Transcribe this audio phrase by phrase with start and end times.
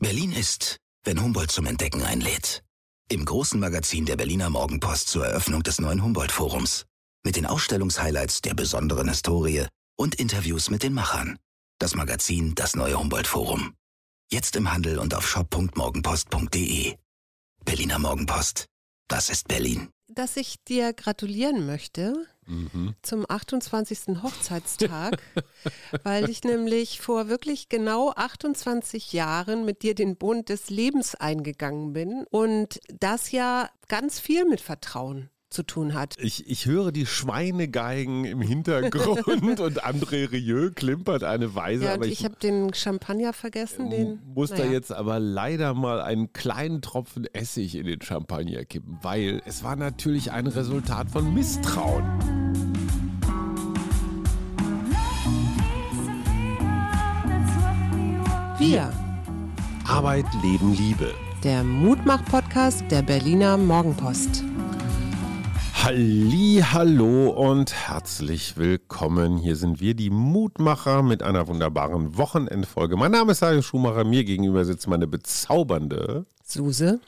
[0.00, 2.62] Berlin ist, wenn Humboldt zum Entdecken einlädt.
[3.10, 6.86] Im großen Magazin der Berliner Morgenpost zur Eröffnung des neuen Humboldt-Forums.
[7.24, 9.66] Mit den Ausstellungshighlights der besonderen Historie
[9.96, 11.36] und Interviews mit den Machern.
[11.80, 13.74] Das Magazin Das neue Humboldt-Forum.
[14.30, 16.96] Jetzt im Handel und auf shop.morgenpost.de.
[17.64, 18.66] Berliner Morgenpost.
[19.08, 19.90] Das ist Berlin.
[20.08, 22.94] Dass ich dir gratulieren möchte Mhm.
[23.02, 24.22] zum 28.
[24.22, 25.20] Hochzeitstag,
[26.02, 31.92] weil ich nämlich vor wirklich genau 28 Jahren mit dir den Bund des Lebens eingegangen
[31.92, 36.14] bin und das ja ganz viel mit Vertrauen zu tun hat.
[36.18, 39.26] Ich, ich höre die Schweinegeigen im Hintergrund
[39.60, 44.20] und André Rieu klimpert eine Weise, Ja, aber ich ich, habe den Champagner vergessen, den
[44.34, 44.72] muss da naja.
[44.72, 49.76] jetzt aber leider mal einen kleinen Tropfen Essig in den Champagner kippen, weil es war
[49.76, 52.04] natürlich ein Resultat von Misstrauen.
[58.58, 58.92] Wir,
[59.86, 61.14] Arbeit, Leben, Liebe.
[61.44, 64.42] der Mutmach-Podcast der Berliner Morgenpost.
[65.88, 69.38] Halli, hallo und herzlich willkommen.
[69.38, 72.98] Hier sind wir, die Mutmacher, mit einer wunderbaren Wochenendfolge.
[72.98, 76.26] Mein Name ist Hajo Schumacher, mir gegenüber sitzt meine bezaubernde.
[76.44, 77.00] Suse.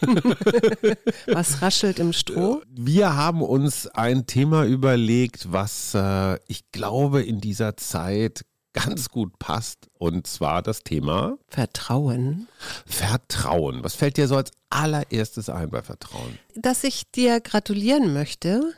[1.26, 2.62] Was raschelt im Stroh?
[2.70, 9.38] Wir haben uns ein Thema überlegt, was äh, ich glaube in dieser Zeit ganz gut
[9.38, 9.88] passt.
[9.98, 12.46] Und zwar das Thema Vertrauen.
[12.84, 13.82] Vertrauen.
[13.82, 16.38] Was fällt dir so als allererstes ein bei Vertrauen?
[16.54, 18.74] Dass ich dir gratulieren möchte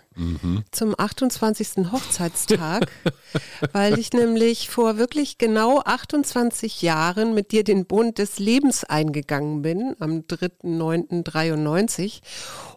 [0.70, 1.91] zum 28.
[1.92, 2.91] Hochzeitstag,
[3.72, 9.62] weil ich nämlich vor wirklich genau 28 Jahren mit dir den Bund des Lebens eingegangen
[9.62, 12.20] bin, am 3.9.93.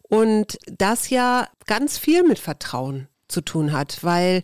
[0.01, 4.43] Und das ja ganz viel mit Vertrauen zu tun hat, weil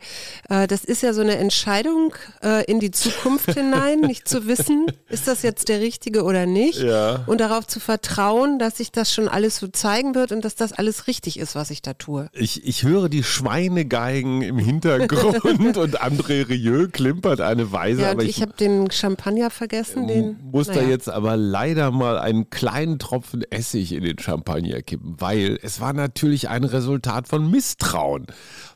[0.49, 4.87] äh, das ist ja so eine Entscheidung äh, in die Zukunft hinein, nicht zu wissen,
[5.09, 7.23] ist das jetzt der richtige oder nicht Ja.
[7.27, 10.73] und darauf zu vertrauen, dass sich das schon alles so zeigen wird und dass das
[10.73, 12.29] alles richtig ist, was ich da tue.
[12.33, 15.43] Ich, ich höre die Schweinegeigen im Hintergrund
[15.77, 20.67] und André Rieu klimpert eine Weise, Ja, aber ich, habe den Champagner vergessen, den muss
[20.67, 20.89] da naja.
[20.89, 25.93] jetzt aber leider mal einen kleinen Tropfen Essig in den Champagner kippen, weil es war
[25.93, 28.27] natürlich ein Resultat von Misstrauen.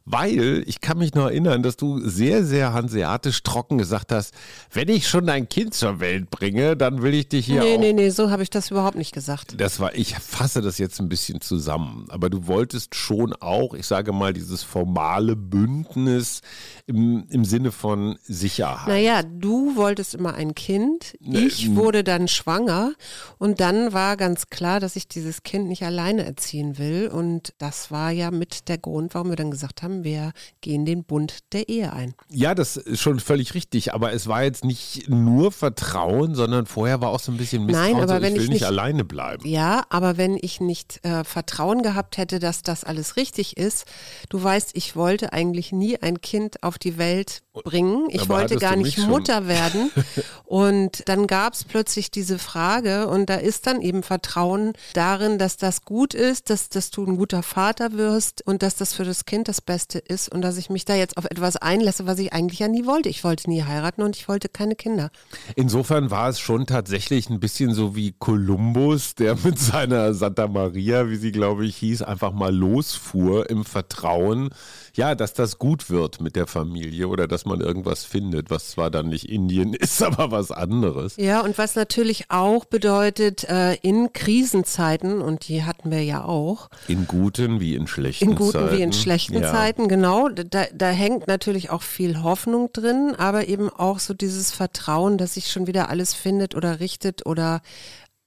[0.05, 4.33] Weil ich kann mich noch erinnern, dass du sehr, sehr hanseatisch trocken gesagt hast,
[4.73, 7.79] wenn ich schon ein Kind zur Welt bringe, dann will ich dich hier Nee, auch
[7.79, 9.59] nee, nee, so habe ich das überhaupt nicht gesagt.
[9.61, 13.85] das war, ich fasse das jetzt ein bisschen zusammen, aber du wolltest schon auch, ich
[13.85, 16.41] sage mal, dieses formale Bündnis
[16.87, 18.87] im, im Sinne von Sicherheit.
[18.87, 22.93] Naja, du wolltest immer ein Kind, Ne, ich wurde dann schwanger
[23.37, 27.91] und dann war ganz klar, dass ich dieses Kind nicht alleine erziehen will und das
[27.91, 30.31] war ja mit der Grund, warum wir dann gesagt haben, wir
[30.61, 32.13] gehen den Bund der Ehe ein.
[32.29, 37.01] Ja, das ist schon völlig richtig, aber es war jetzt nicht nur Vertrauen, sondern vorher
[37.01, 38.65] war auch so ein bisschen Misstrauen, Nein, aber so, wenn ich will ich nicht nicht-
[38.67, 39.47] alleine bleiben.
[39.47, 43.85] Ja, aber wenn ich nicht äh, Vertrauen gehabt hätte, dass das alles richtig ist,
[44.29, 48.07] du weißt, ich wollte eigentlich nie ein Kind auf die Welt bringen.
[48.09, 48.97] Ich Aber wollte gar nicht?
[48.97, 49.91] Mutter werden.
[50.45, 55.57] und dann gab es plötzlich diese Frage und da ist dann eben Vertrauen darin, dass
[55.57, 59.25] das gut ist, dass, dass du ein guter Vater wirst und dass das für das
[59.25, 62.33] Kind das Beste ist und dass ich mich da jetzt auf etwas einlasse, was ich
[62.33, 63.09] eigentlich ja nie wollte.
[63.09, 65.11] Ich wollte nie heiraten und ich wollte keine Kinder.
[65.55, 71.09] Insofern war es schon tatsächlich ein bisschen so wie Kolumbus, der mit seiner Santa Maria,
[71.09, 74.49] wie sie glaube ich hieß, einfach mal losfuhr im Vertrauen,
[74.93, 78.91] ja, dass das gut wird mit der Familie oder dass man irgendwas findet, was zwar
[78.91, 81.15] dann nicht Indien ist, aber was anderes.
[81.17, 86.69] Ja, und was natürlich auch bedeutet, äh, in Krisenzeiten, und die hatten wir ja auch,
[86.87, 88.77] In guten wie in schlechten in guten Zeiten.
[88.77, 89.51] wie in schlechten ja.
[89.51, 94.51] Zeiten, genau, da, da hängt natürlich auch viel Hoffnung drin, aber eben auch so dieses
[94.51, 97.61] Vertrauen, dass sich schon wieder alles findet oder richtet oder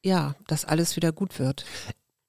[0.04, 1.64] ja, dass alles wieder gut wird.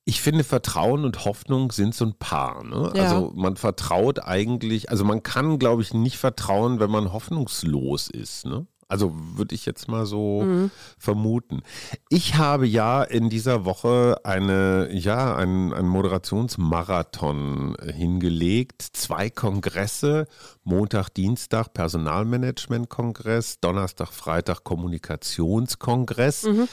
[0.07, 2.63] Ich finde, Vertrauen und Hoffnung sind so ein Paar.
[2.63, 2.93] Ne?
[2.95, 3.03] Ja.
[3.03, 8.45] Also man vertraut eigentlich, also man kann, glaube ich, nicht vertrauen, wenn man hoffnungslos ist.
[8.45, 8.67] Ne?
[8.87, 10.69] Also würde ich jetzt mal so Mhm.
[10.99, 11.63] vermuten.
[12.09, 18.83] Ich habe ja in dieser Woche eine, ja, einen, einen Moderationsmarathon hingelegt.
[18.93, 20.27] Zwei Kongresse,
[20.63, 26.43] Montag, Dienstag Personalmanagement-Kongress, Donnerstag, Freitag Kommunikationskongress.
[26.43, 26.67] Mhm.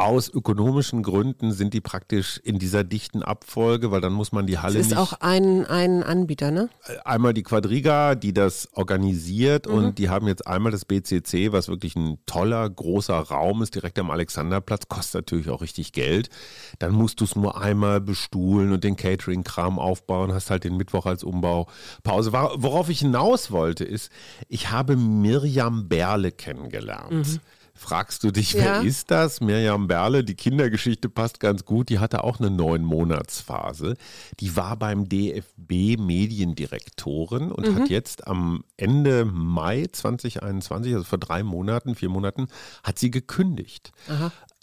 [0.00, 4.52] Aus ökonomischen Gründen sind die praktisch in dieser dichten Abfolge, weil dann muss man die
[4.54, 6.68] Es Halle ist nicht auch ein, ein Anbieter, ne?
[7.04, 9.74] einmal die Quadriga, die das organisiert Mhm.
[9.74, 13.98] und die haben jetzt einmal das BCC, was wirklich ein toller, großer Raum ist, direkt
[13.98, 16.28] am Alexanderplatz, kostet natürlich auch richtig Geld.
[16.78, 21.06] Dann musst du es nur einmal bestuhlen und den Catering-Kram aufbauen, hast halt den Mittwoch
[21.06, 22.32] als Umbaupause.
[22.32, 24.12] Wor- Worauf ich hinaus wollte, ist,
[24.48, 27.40] ich habe Mirjam Berle kennengelernt.
[27.78, 28.62] Fragst du dich, Ja.
[28.64, 29.40] wer ist das?
[29.40, 31.88] Mirjam Berle, die Kindergeschichte passt ganz gut.
[31.88, 33.94] Die hatte auch eine neun Monatsphase.
[34.40, 37.76] Die war beim DFB Mediendirektorin und Mhm.
[37.76, 42.48] hat jetzt am Ende Mai 2021, also vor drei Monaten, vier Monaten,
[42.82, 43.92] hat sie gekündigt.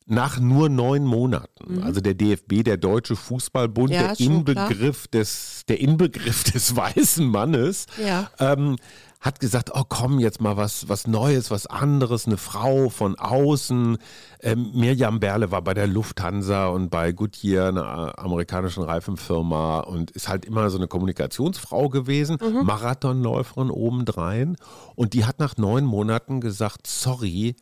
[0.08, 1.82] Nach nur neun Monaten.
[1.82, 3.96] Also der DFB, der Deutsche Fußballbund, Mhm.
[3.96, 4.30] Ja, der klar.
[4.30, 8.30] Inbegriff des, der Inbegriff des weißen Mannes, Ja.
[8.40, 8.76] ähm,
[9.26, 13.98] hat gesagt, oh komm, jetzt mal was, was Neues, was anderes, eine Frau von außen.
[14.42, 20.30] Ähm, Mirjam Berle war bei der Lufthansa und bei Goodyear, einer amerikanischen Reifenfirma und ist
[20.30, 22.66] halt immer so eine Kommunikationsfrau gewesen, Mhm.
[22.66, 24.58] Marathonläuferin obendrein.
[24.94, 27.56] Und die hat nach neun Monaten gesagt, sorry,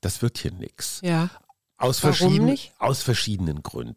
[0.00, 1.00] das wird hier nix.
[1.02, 1.30] Ja.
[1.80, 2.72] Aus, Warum verschieden, nicht?
[2.80, 2.86] Mhm.
[2.86, 3.96] aus verschiedenen Gründen.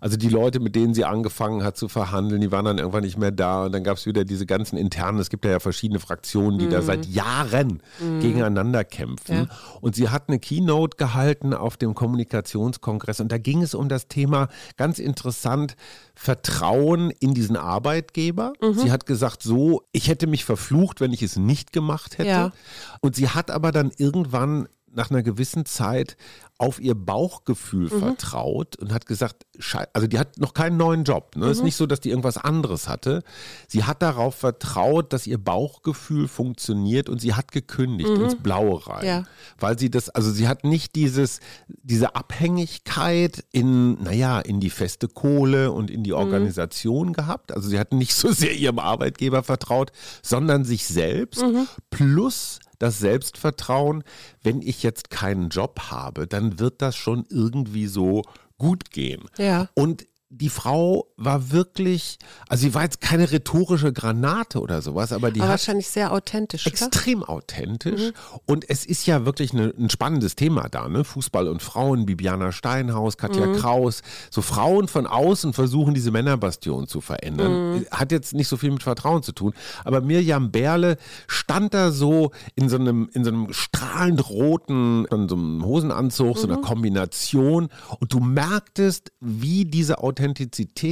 [0.00, 3.18] Also die Leute, mit denen sie angefangen hat zu verhandeln, die waren dann irgendwann nicht
[3.18, 6.00] mehr da und dann gab es wieder diese ganzen internen, es gibt ja, ja verschiedene
[6.00, 7.82] Fraktionen, die da seit Jahren
[8.20, 9.34] gegeneinander kämpfen.
[9.34, 9.42] Mhm.
[9.42, 9.78] Ja.
[9.80, 14.08] Und sie hat eine Keynote gehalten auf dem Kommunikationskongress und da ging es um das
[14.08, 15.76] Thema, ganz interessant,
[16.14, 18.52] Vertrauen in diesen Arbeitgeber.
[18.62, 18.74] Mhm.
[18.74, 22.28] Sie hat gesagt, so, ich hätte mich verflucht, wenn ich es nicht gemacht hätte.
[22.28, 22.52] Ja.
[23.00, 26.16] Und sie hat aber dann irgendwann nach einer gewissen Zeit
[26.58, 27.98] auf ihr Bauchgefühl Mhm.
[28.00, 29.46] vertraut und hat gesagt,
[29.94, 31.34] also die hat noch keinen neuen Job.
[31.36, 31.46] Ne?
[31.46, 31.52] Mhm.
[31.52, 33.22] Ist nicht so, dass die irgendwas anderes hatte.
[33.66, 39.00] Sie hat darauf vertraut, dass ihr Bauchgefühl funktioniert und sie hat gekündigt ins Blaue rein.
[39.00, 39.06] Mhm.
[39.06, 39.22] Ja.
[39.58, 45.08] Weil sie das, also sie hat nicht dieses, diese Abhängigkeit in, naja, in die feste
[45.08, 47.52] Kohle und in die Organisation gehabt.
[47.52, 51.42] Also sie hat nicht so sehr ihrem Arbeitgeber vertraut, sondern sich selbst
[51.90, 54.02] plus das Selbstvertrauen,
[54.42, 58.22] wenn ich jetzt keinen Job habe, dann wird das schon irgendwie so
[58.58, 59.24] gut gehen.
[59.38, 59.68] Ja.
[59.74, 62.16] Und die Frau war wirklich,
[62.48, 66.12] also sie war jetzt keine rhetorische Granate oder sowas, aber die Aber hat wahrscheinlich sehr
[66.12, 66.66] authentisch.
[66.66, 66.72] oder?
[66.72, 68.12] extrem authentisch.
[68.46, 71.02] Und es ist ja wirklich eine, ein spannendes Thema da, ne?
[71.02, 74.02] Fußball und Frauen, Bibiana Steinhaus, Katja Kraus.
[74.30, 77.84] So Frauen von außen versuchen, diese Männerbastion zu verändern.
[77.90, 79.52] Hat jetzt nicht so viel mit Vertrauen zu tun.
[79.84, 80.96] Aber Mirjam Berle
[81.26, 86.38] stand da so in so einem, in so einem strahlend roten, in so einem Hosenanzug,
[86.38, 87.68] so einer Kombination.
[87.98, 90.19] Und du merktest, wie diese Authentizität,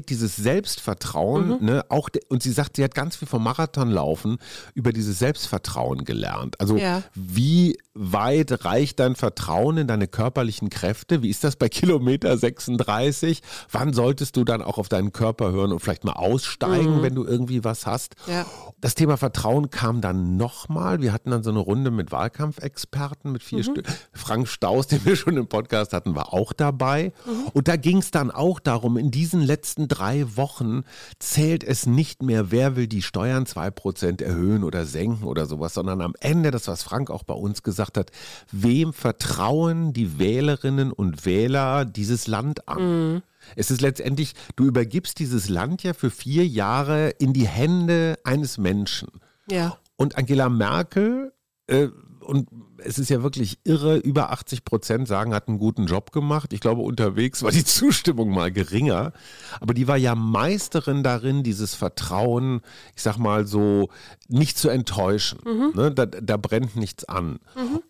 [0.09, 4.39] dieses Selbstvertrauen, ne, auch, und sie sagt, sie hat ganz viel vom Marathonlaufen
[4.75, 6.61] über dieses Selbstvertrauen gelernt.
[6.61, 7.03] Also Ja.
[7.15, 11.23] wie weit reicht dein Vertrauen in deine körperlichen Kräfte?
[11.23, 13.43] Wie ist das bei Kilometer 36?
[13.73, 17.25] Wann solltest du dann auch auf deinen Körper hören und vielleicht mal aussteigen, wenn du
[17.25, 18.15] irgendwie was hast?
[18.27, 18.47] Ja.
[18.81, 21.03] Das Thema Vertrauen kam dann nochmal.
[21.03, 23.87] Wir hatten dann so eine Runde mit Wahlkampfexperten, mit vier Stück.
[24.13, 27.13] Frank Staus, den wir schon im Podcast hatten, war auch dabei.
[27.53, 30.85] Und da ging es dann auch darum, in diesen letzten drei Wochen
[31.19, 36.03] zählt es nicht mehr, wer will die Steuern 2% erhöhen oder senken oder sowas, sondern
[36.03, 38.13] am Ende, das was Frank auch bei uns gesagt hat,
[38.53, 43.23] wem vertrauen die Wählerinnen und Wähler dieses Land an?
[43.57, 48.57] Es ist letztendlich, du übergibst dieses Land ja für vier Jahre in die Hände eines
[48.57, 49.09] Menschen.
[49.51, 49.79] Ja.
[49.97, 51.33] Und Angela Merkel,
[51.67, 51.89] äh,
[52.21, 52.49] und
[52.85, 56.53] es ist ja wirklich irre, über 80 Prozent sagen, hat einen guten Job gemacht.
[56.53, 59.13] Ich glaube, unterwegs war die Zustimmung mal geringer.
[59.61, 62.61] Aber die war ja Meisterin darin, dieses Vertrauen,
[62.95, 63.89] ich sag mal so,
[64.29, 65.39] nicht zu enttäuschen.
[65.75, 65.93] Ne?
[65.93, 67.39] Da, da brennt nichts an.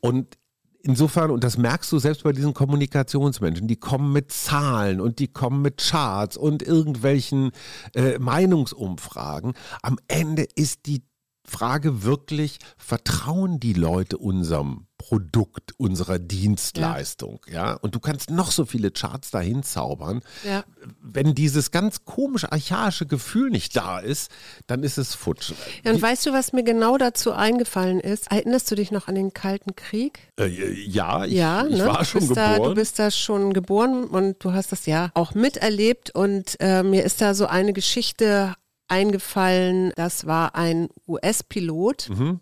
[0.00, 0.38] Und
[0.80, 5.26] Insofern, und das merkst du selbst bei diesen Kommunikationsmenschen, die kommen mit Zahlen und die
[5.26, 7.50] kommen mit Charts und irgendwelchen
[7.94, 9.54] äh, Meinungsumfragen.
[9.82, 11.02] Am Ende ist die
[11.48, 17.40] Frage wirklich, vertrauen die Leute unserem Produkt, unserer Dienstleistung?
[17.50, 17.74] Ja.
[17.74, 20.20] Und du kannst noch so viele Charts dahin zaubern.
[20.44, 20.64] Ja.
[21.00, 24.30] Wenn dieses ganz komisch archaische Gefühl nicht da ist,
[24.66, 25.52] dann ist es futsch.
[25.84, 28.30] Ja, und weißt du, was mir genau dazu eingefallen ist?
[28.30, 30.18] Erinnerst du dich noch an den Kalten Krieg?
[30.38, 30.46] Äh,
[30.86, 31.86] ja, ich, ja, ich ne?
[31.86, 32.68] war Du schon bist Da, geboren.
[32.70, 37.04] du bist da schon geboren und du hast das ja auch miterlebt und äh, mir
[37.04, 38.54] ist da so eine Geschichte
[38.88, 39.92] eingefallen.
[39.96, 42.40] Das war ein US-Pilot, Mhm.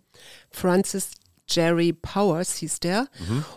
[0.50, 1.10] Francis
[1.48, 3.06] Jerry Powers hieß der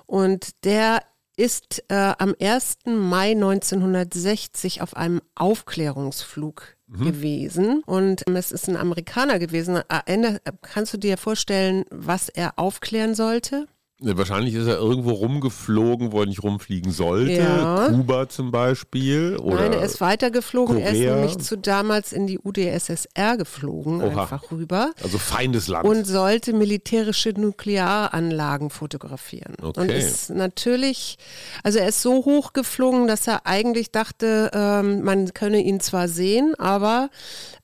[0.06, 1.02] und der
[1.38, 2.80] ist äh, am 1.
[2.86, 7.06] Mai 1960 auf einem Aufklärungsflug Mhm.
[7.06, 9.80] gewesen und ähm, es ist ein Amerikaner gewesen.
[9.90, 13.68] Erinner, kannst du dir vorstellen, was er aufklären sollte?
[14.02, 17.34] Ne, Wahrscheinlich ist er irgendwo rumgeflogen, wo er nicht rumfliegen sollte.
[17.34, 17.88] Ja.
[17.90, 19.36] Kuba zum Beispiel.
[19.36, 20.78] Oder Nein, er ist weitergeflogen.
[20.78, 21.16] Er ist Korea.
[21.16, 24.22] nämlich zu damals in die UdSSR geflogen, Oha.
[24.22, 24.92] einfach rüber.
[25.04, 25.86] also Feindesland.
[25.86, 29.56] Und sollte militärische Nuklearanlagen fotografieren.
[29.62, 29.82] Okay.
[29.82, 31.18] Und ist natürlich,
[31.64, 36.08] also er ist so hoch geflogen, dass er eigentlich dachte, ähm, man könne ihn zwar
[36.08, 37.10] sehen, aber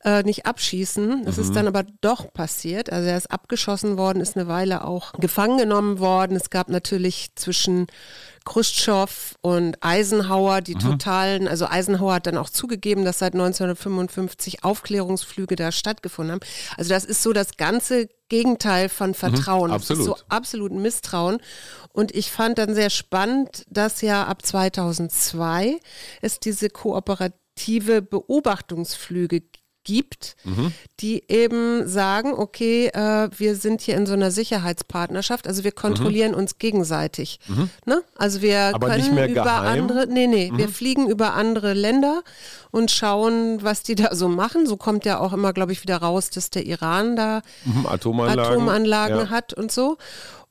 [0.03, 1.23] äh, nicht abschießen.
[1.25, 1.43] Das Mhm.
[1.43, 2.91] ist dann aber doch passiert.
[2.91, 6.35] Also er ist abgeschossen worden, ist eine Weile auch gefangen genommen worden geworden.
[6.35, 7.87] Es gab natürlich zwischen
[8.45, 15.55] Khrushchev und Eisenhower die totalen, also Eisenhower hat dann auch zugegeben, dass seit 1955 Aufklärungsflüge
[15.55, 16.47] da stattgefunden haben.
[16.77, 19.71] Also das ist so das ganze Gegenteil von Vertrauen.
[19.71, 20.17] Das ist absolut.
[20.19, 21.37] so absolut Misstrauen.
[21.91, 25.79] Und ich fand dann sehr spannend, dass ja ab 2002
[26.21, 29.41] es diese kooperative Beobachtungsflüge
[29.85, 30.35] gibt,
[30.99, 36.33] die eben sagen, okay, äh, wir sind hier in so einer Sicherheitspartnerschaft, also wir kontrollieren
[36.35, 37.39] uns gegenseitig.
[37.85, 38.01] Ne?
[38.15, 39.81] Also wir Aber können über geheim?
[39.81, 42.23] andere, nee, nee, wir fliegen über andere Länder
[42.71, 44.67] und schauen, was die da so machen.
[44.67, 48.53] So kommt ja auch immer, glaube ich, wieder raus, dass der Iran da Mhm, Atomanlagen.
[48.53, 49.29] Atomanlagen ja.
[49.29, 49.97] hat und so.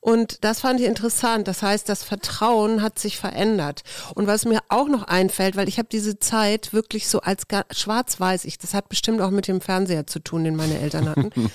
[0.05, 1.49] Und das fand ich interessant.
[1.49, 3.85] Das heißt, das Vertrauen hat sich verändert.
[4.15, 8.45] Und was mir auch noch einfällt, weil ich habe diese Zeit wirklich so als schwarz-weiß,
[8.45, 11.31] ich, das hat bestimmt auch mit dem Fernseher zu tun, den meine Eltern hatten.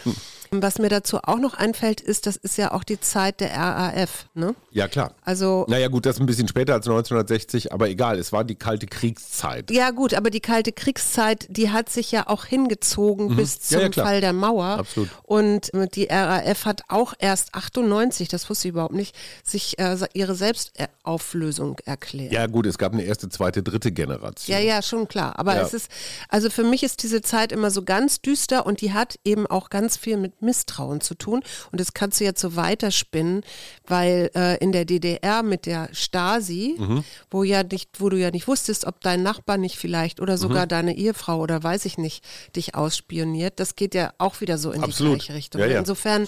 [0.51, 4.25] was mir dazu auch noch einfällt, ist, das ist ja auch die Zeit der RAF.
[4.33, 4.55] Ne?
[4.71, 5.13] Ja, klar.
[5.23, 8.55] Also Naja, gut, das ist ein bisschen später als 1960, aber egal, es war die
[8.55, 9.69] kalte Kriegszeit.
[9.71, 13.59] Ja gut, aber die kalte Kriegszeit, die hat sich ja auch hingezogen bis Mhm.
[13.59, 14.05] Ja, zum ja, klar.
[14.07, 14.65] Fall der Mauer.
[14.65, 15.09] Absolut.
[15.23, 19.97] Und äh, die RAF hat auch erst 98, das wusste ich überhaupt nicht, sich äh,
[20.13, 22.31] ihre Selbstauflösung erklärt.
[22.31, 24.55] Ja, gut, es gab eine erste, zweite, dritte Generation.
[24.55, 25.39] Ja, ja, schon klar.
[25.39, 25.61] Aber Ja.
[25.63, 25.89] es ist,
[26.29, 29.69] also für mich ist diese Zeit immer so ganz düster und die hat eben auch
[29.69, 31.41] ganz viel mit Misstrauen zu tun.
[31.71, 33.41] Und das kannst du jetzt so weiterspinnen,
[33.87, 37.03] weil äh, in der DDR mit der Stasi, Mhm.
[37.31, 40.65] wo ja nicht, wo du ja nicht wusstest, ob dein Nachbar nicht vielleicht oder sogar
[40.65, 40.69] Mhm.
[40.69, 42.23] deine Ehefrau oder weiß ich nicht,
[42.55, 45.15] dich ausspioniert, das geht ja auch wieder so in Absolut.
[45.15, 45.61] die gleiche Richtung.
[45.61, 45.79] Ja, ja.
[45.79, 46.27] Insofern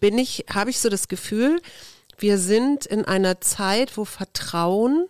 [0.00, 1.60] bin ich, habe ich so das Gefühl,
[2.18, 5.06] wir sind in einer Zeit, wo Vertrauen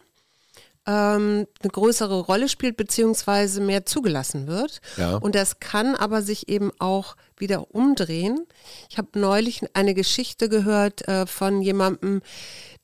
[0.87, 4.80] ähm, eine größere Rolle spielt, beziehungsweise mehr zugelassen wird.
[4.97, 5.16] Ja.
[5.16, 8.47] Und das kann aber sich eben auch wieder umdrehen.
[8.88, 12.23] Ich habe neulich eine Geschichte gehört äh, von jemandem,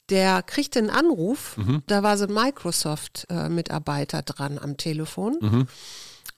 [0.09, 1.57] der kriegte einen Anruf,
[1.89, 5.67] da war so ein Microsoft-Mitarbeiter dran am Telefon.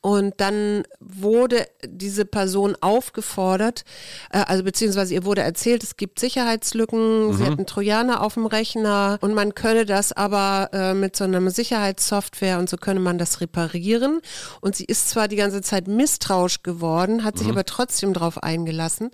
[0.01, 3.85] Und dann wurde diese Person aufgefordert,
[4.31, 8.47] äh, also beziehungsweise ihr wurde erzählt, es gibt Sicherheitslücken, sie hat einen Trojaner auf dem
[8.47, 13.19] Rechner und man könne das aber äh, mit so einer Sicherheitssoftware und so könne man
[13.19, 14.21] das reparieren.
[14.61, 19.11] Und sie ist zwar die ganze Zeit misstrauisch geworden, hat sich aber trotzdem darauf eingelassen.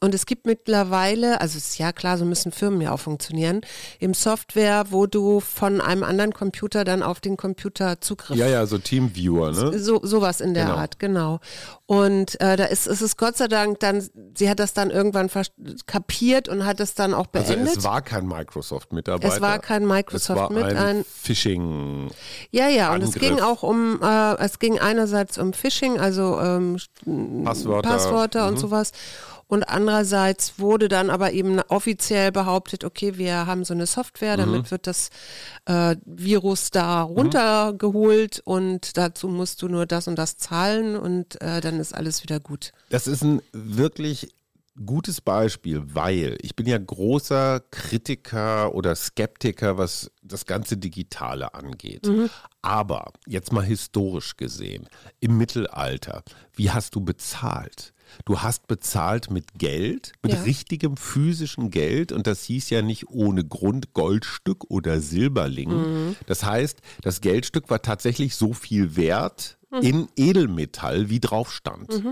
[0.00, 3.62] Und es gibt mittlerweile, also es ist ja klar, so müssen Firmen ja auch funktionieren,
[3.98, 8.64] im Software, wo du von einem anderen Computer dann auf den Computer Zugriff Ja, ja,
[8.66, 9.78] so Teamviewer, ne?
[9.78, 10.76] so, sowas in der Genau.
[10.76, 11.40] Art, genau.
[11.86, 15.28] Und äh, da ist, ist es Gott sei Dank dann, sie hat das dann irgendwann
[15.86, 17.78] kapiert und hat es dann auch Also beendet.
[17.78, 19.34] es war kein Microsoft-Mitarbeiter.
[19.34, 22.08] Es war kein Microsoft es war mit, ein, ein- Phishing.
[22.50, 23.22] ja, ja, und es Angriff.
[23.22, 26.78] ging auch um, äh, es ging einerseits um Phishing, also ähm,
[27.44, 27.88] Passwörter.
[27.88, 28.48] Passwörter Mhm.
[28.48, 28.92] und sowas.
[29.48, 34.40] Und andererseits wurde dann aber eben offiziell behauptet, okay, wir haben so eine Software, Mhm.
[34.40, 35.08] damit wird das
[35.64, 41.60] äh, Virus da runtergeholt und dazu musst du nur das und das zahlen und äh,
[41.60, 42.72] dann ist alles wieder gut.
[42.90, 44.28] Das ist ein wirklich
[44.86, 52.08] gutes Beispiel, weil ich bin ja großer Kritiker oder Skeptiker, was das ganze Digitale angeht.
[52.62, 54.88] Aber jetzt mal historisch gesehen,
[55.20, 56.22] im Mittelalter,
[56.54, 57.92] wie hast du bezahlt?
[58.24, 60.42] Du hast bezahlt mit Geld, mit Ja.
[60.42, 66.16] richtigem physischen Geld und das hieß ja nicht ohne Grund Goldstück oder Silberling.
[66.26, 72.02] Das heißt, das Geldstück war tatsächlich so viel wert in Edelmetall, wie drauf stand.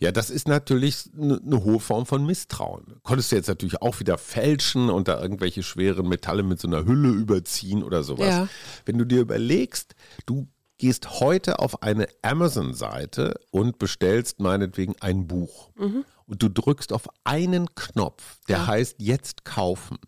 [0.00, 2.96] Ja, das ist natürlich eine ne hohe Form von Misstrauen.
[3.02, 6.84] Konntest du jetzt natürlich auch wieder fälschen und da irgendwelche schweren Metalle mit so einer
[6.84, 8.28] Hülle überziehen oder sowas.
[8.28, 8.48] Ja.
[8.84, 9.94] Wenn du dir überlegst,
[10.26, 15.70] du gehst heute auf eine Amazon-Seite und bestellst meinetwegen ein Buch.
[16.26, 19.98] Und du drückst auf einen Knopf, der heißt jetzt kaufen.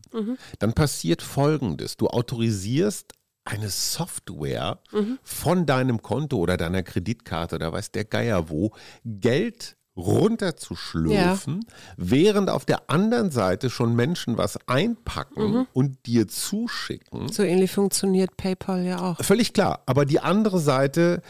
[0.59, 1.97] Dann passiert Folgendes.
[1.97, 3.15] Du autorisierst
[3.49, 4.79] eine Software
[5.23, 8.73] von deinem Konto oder deiner Kreditkarte oder weiß der Geier wo,
[9.05, 11.65] Geld runterzuschlürfen,
[11.97, 17.31] während auf der anderen Seite schon Menschen was einpacken und dir zuschicken.
[17.33, 19.23] So ähnlich funktioniert PayPal ja auch.
[19.25, 19.83] Völlig klar.
[19.87, 21.23] Aber die andere Seite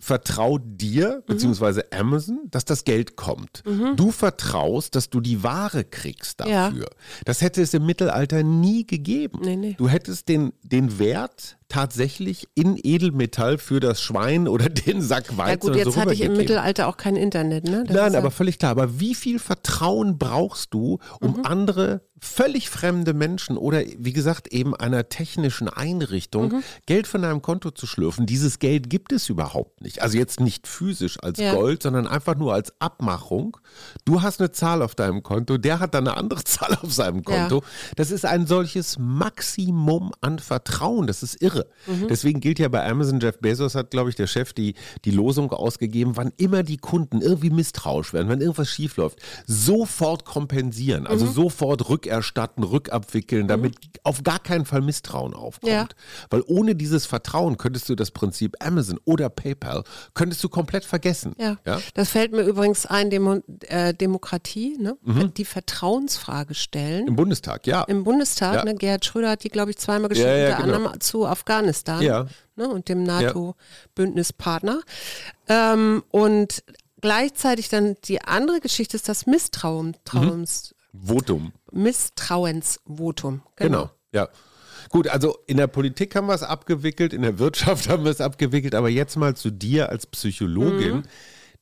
[0.00, 3.64] vertraut dir, beziehungsweise Amazon, dass das Geld kommt.
[3.96, 6.70] Du vertraust, dass du die Ware kriegst Ja.
[6.70, 6.88] dafür.
[7.24, 9.40] Das hätte es im Mittelalter nie gegeben.
[9.42, 9.74] Nee, nee.
[9.76, 15.48] Du hättest den, den Wert tatsächlich in Edelmetall für das Schwein oder den Sack Weizen
[15.48, 16.36] Ja gut, jetzt so hatte ich im.
[16.36, 17.84] Mittelalter auch kein Internet, ne?
[17.86, 18.70] Das Nein, ist ja- aber völlig klar.
[18.72, 21.44] Aber wie viel Vertrauen brauchst du, um Mhm.
[21.46, 26.62] andere völlig fremde Menschen oder wie gesagt eben einer technischen Einrichtung Mhm.
[26.86, 28.26] Geld von deinem Konto zu schlürfen?
[28.26, 30.02] Dieses Geld gibt es überhaupt nicht.
[30.02, 31.54] Also jetzt nicht physisch als Ja.
[31.54, 33.56] Gold, sondern einfach nur als Abmachung.
[34.04, 37.22] Du hast eine Zahl auf deinem Konto, der hat dann eine andere Zahl auf seinem
[37.24, 37.62] Konto.
[37.94, 41.06] Das ist ein solches Maximum an Vertrauen.
[41.06, 41.57] Das ist irre.
[41.86, 42.08] Mhm.
[42.08, 44.74] Deswegen gilt ja bei Amazon, Jeff Bezos hat, glaube ich, der Chef die,
[45.04, 50.24] die Losung ausgegeben, wann immer die Kunden irgendwie misstrauisch werden, wenn irgendwas schief läuft, sofort
[50.24, 51.32] kompensieren, also Mhm.
[51.32, 53.74] sofort rückerstatten, rückabwickeln, damit
[54.04, 55.72] auf gar keinen Fall Misstrauen aufkommt.
[55.72, 55.88] Ja.
[56.30, 59.82] Weil ohne dieses Vertrauen könntest du das Prinzip Amazon oder PayPal,
[60.14, 61.34] könntest du komplett vergessen.
[61.38, 61.56] Ja.
[61.66, 61.80] Ja?
[61.94, 64.96] das fällt mir übrigens ein, Demo äh, Demokratie, ne?
[65.36, 67.06] die Vertrauensfrage stellen.
[67.08, 67.82] Im Bundestag, ja.
[67.84, 68.64] Im Bundestag, Ja.
[68.64, 70.76] ne, Gerhard Schröder hat die, glaube ich, zweimal geschickt, Ja, ja, unter genau.
[70.76, 71.47] anderem zu Afghanistan
[72.02, 72.26] Ja.
[72.56, 74.80] ne, und dem NATO-Bündnispartner.
[75.48, 76.62] Ähm, und
[77.00, 81.52] gleichzeitig dann die andere Geschichte ist das Misstrauen, Trauens, Votum.
[81.72, 83.42] Misstrauensvotum.
[83.56, 83.90] Genau.
[84.12, 84.28] ja.
[84.90, 88.20] Gut, also in der Politik haben wir es abgewickelt, in der Wirtschaft haben wir es
[88.20, 91.02] abgewickelt, aber jetzt mal zu dir als Psychologin.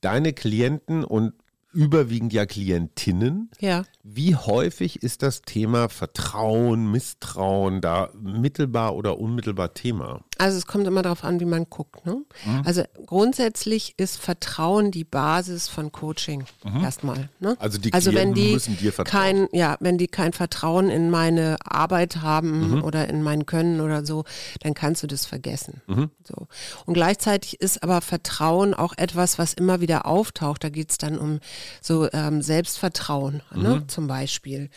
[0.00, 1.32] Deine Klienten und
[1.76, 3.50] überwiegend ja Klientinnen.
[3.60, 3.84] Ja.
[4.02, 10.24] Wie häufig ist das Thema Vertrauen, Misstrauen da mittelbar oder unmittelbar Thema?
[10.38, 12.04] Also es kommt immer darauf an, wie man guckt.
[12.04, 12.22] Ne?
[12.64, 16.44] Also grundsätzlich ist Vertrauen die Basis von Coaching
[16.82, 17.28] erstmal.
[17.40, 17.56] Ne?
[17.58, 19.22] Also die also wenn die müssen dir vertrauen.
[19.22, 24.04] kein, ja, wenn die kein Vertrauen in meine Arbeit haben oder in mein Können oder
[24.04, 24.24] so,
[24.60, 25.80] dann kannst du das vergessen.
[26.24, 26.46] So.
[26.84, 30.64] Und gleichzeitig ist aber Vertrauen auch etwas, was immer wieder auftaucht.
[30.64, 31.40] Da geht es dann um
[31.80, 34.70] so ähm, Selbstvertrauen ne, zum Beispiel.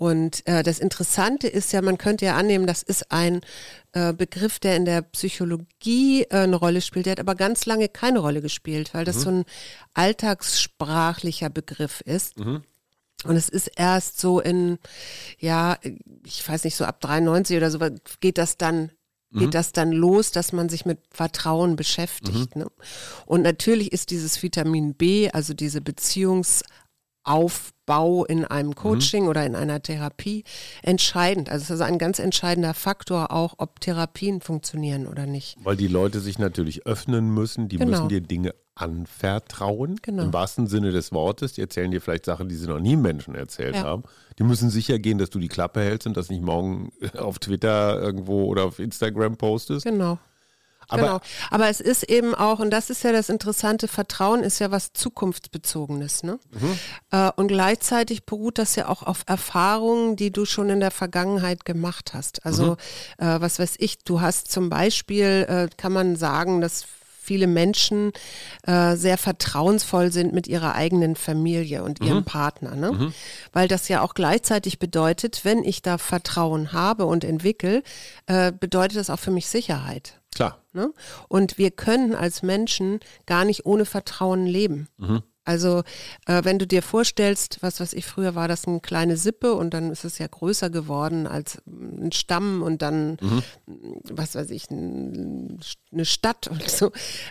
[0.00, 3.42] Und äh, das Interessante ist ja, man könnte ja annehmen, das ist ein
[3.92, 7.04] äh, Begriff, der in der Psychologie äh, eine Rolle spielt.
[7.04, 9.44] Der hat aber ganz lange keine Rolle gespielt, weil das so ein
[9.92, 12.38] alltagssprachlicher Begriff ist.
[13.24, 14.78] Und es ist erst so in,
[15.38, 15.76] ja,
[16.24, 17.78] ich weiß nicht, so ab 93 oder so
[18.20, 18.90] geht das dann
[19.32, 22.56] geht das dann los, dass man sich mit Vertrauen beschäftigt.
[22.56, 22.66] Ne?
[23.26, 25.80] Und natürlich ist dieses Vitamin B, also diese
[27.24, 30.44] Beziehungsaufbau in einem Coaching oder in einer Therapie
[30.82, 31.50] entscheidend.
[31.50, 35.56] Also es ist ein ganz entscheidender Faktor auch, ob Therapien funktionieren oder nicht.
[35.62, 37.90] Weil die Leute sich natürlich öffnen müssen, die Genau.
[37.90, 40.22] müssen dir Dinge anvertrauen, Genau.
[40.24, 41.52] im wahrsten Sinne des Wortes.
[41.52, 43.82] Die erzählen dir vielleicht Sachen, die sie noch nie Menschen erzählt Ja.
[43.82, 44.04] haben.
[44.38, 48.00] Die müssen sicher gehen, dass du die Klappe hältst und das nicht morgen auf Twitter
[48.00, 49.84] irgendwo oder auf Instagram postest.
[49.84, 50.18] Genau.
[50.90, 51.20] Aber genau.
[51.50, 54.92] Aber es ist eben auch, und das ist ja das Interessante, Vertrauen ist ja was
[54.92, 56.22] Zukunftsbezogenes.
[56.22, 56.38] Ne?
[56.50, 56.78] Mhm.
[57.10, 61.64] Äh, und gleichzeitig beruht das ja auch auf Erfahrungen, die du schon in der Vergangenheit
[61.64, 62.44] gemacht hast.
[62.44, 62.76] Also,
[63.18, 63.26] Mhm.
[63.26, 66.84] äh, was weiß ich, du hast zum Beispiel, äh, kann man sagen, dass
[67.22, 68.12] viele Menschen
[68.66, 72.74] äh, sehr vertrauensvoll sind mit ihrer eigenen Familie und ihrem Partner.
[72.74, 73.12] Ne?
[73.52, 77.84] Weil das ja auch gleichzeitig bedeutet, wenn ich da Vertrauen habe und entwickle,
[78.26, 80.19] äh, bedeutet das auch für mich Sicherheit.
[80.30, 80.92] Klar, Ne?
[81.28, 84.88] Und wir können als Menschen gar nicht ohne Vertrauen leben.
[85.44, 85.82] Also
[86.26, 89.74] äh, wenn du dir vorstellst, was weiß ich, früher war das eine kleine Sippe und
[89.74, 93.16] dann ist es ja größer geworden als ein Stamm und dann,
[94.04, 95.58] was weiß ich, ein,
[95.92, 96.88] eine Stadt und so,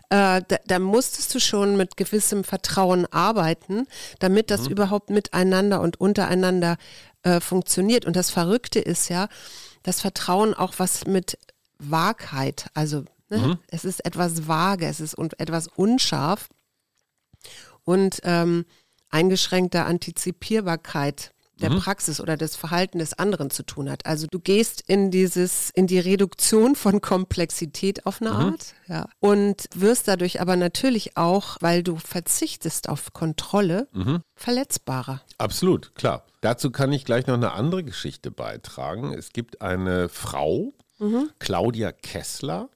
[0.10, 3.86] äh, da, da musstest du schon mit gewissem Vertrauen arbeiten,
[4.20, 6.76] damit das überhaupt miteinander und untereinander
[7.24, 8.06] äh, funktioniert.
[8.06, 9.30] Und das Verrückte ist ja,
[9.84, 11.38] dass Vertrauen auch was mit
[11.80, 16.50] Wahrheit, also ne, es ist etwas vage, es ist un etwas unscharf
[17.84, 18.66] und ähm,
[19.10, 24.06] eingeschränkter Antizipierbarkeit der Praxis oder des Verhalten des anderen zu tun hat.
[24.06, 29.66] Also du gehst in dieses, in die Reduktion von Komplexität auf eine Art, ja, und
[29.76, 33.88] wirst dadurch aber natürlich auch, weil du verzichtest auf Kontrolle,
[34.36, 35.22] verletzbarer.
[35.38, 36.26] absolut, klar.
[36.42, 39.14] Dazu kann ich gleich noch eine andere Geschichte beitragen.
[39.14, 40.74] Es gibt eine Frau,
[41.40, 42.70] Claudia Kessler,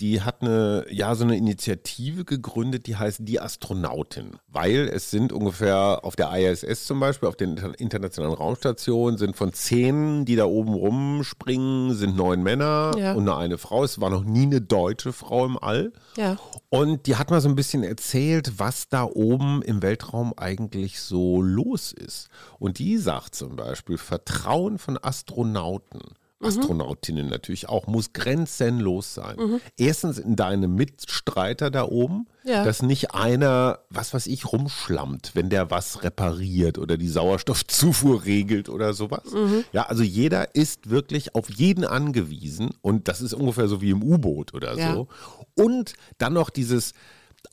[0.00, 4.38] die hat eine, ja, so eine Initiative gegründet, die heißt Die Astronautin.
[4.48, 9.36] Weil es sind ungefähr auf der ISS zum Beispiel, auf den Inter- internationalen Raumstationen, sind
[9.36, 13.12] von zehn, die da oben rumspringen, sind neun Männer Ja.
[13.12, 13.84] und nur eine Frau.
[13.84, 15.92] Es war noch nie eine deutsche Frau im All.
[16.16, 16.38] Ja.
[16.70, 21.42] Und die hat mal so ein bisschen erzählt, was da oben im Weltraum eigentlich so
[21.42, 22.28] los ist.
[22.58, 26.00] Und die sagt zum Beispiel, Vertrauen von Astronauten
[26.42, 29.60] Astronautinnen natürlich auch, muss grenzenlos sein.
[29.76, 32.64] Erstens in deine Mitstreiter da oben, Ja.
[32.64, 38.68] dass nicht einer, was weiß ich, rumschlammt, wenn der was repariert oder die Sauerstoffzufuhr regelt
[38.68, 39.24] oder sowas.
[39.72, 44.02] Ja, also jeder ist wirklich auf jeden angewiesen und das ist ungefähr so wie im
[44.02, 44.94] U-Boot oder Ja.
[44.94, 45.08] so.
[45.56, 46.92] Und dann noch dieses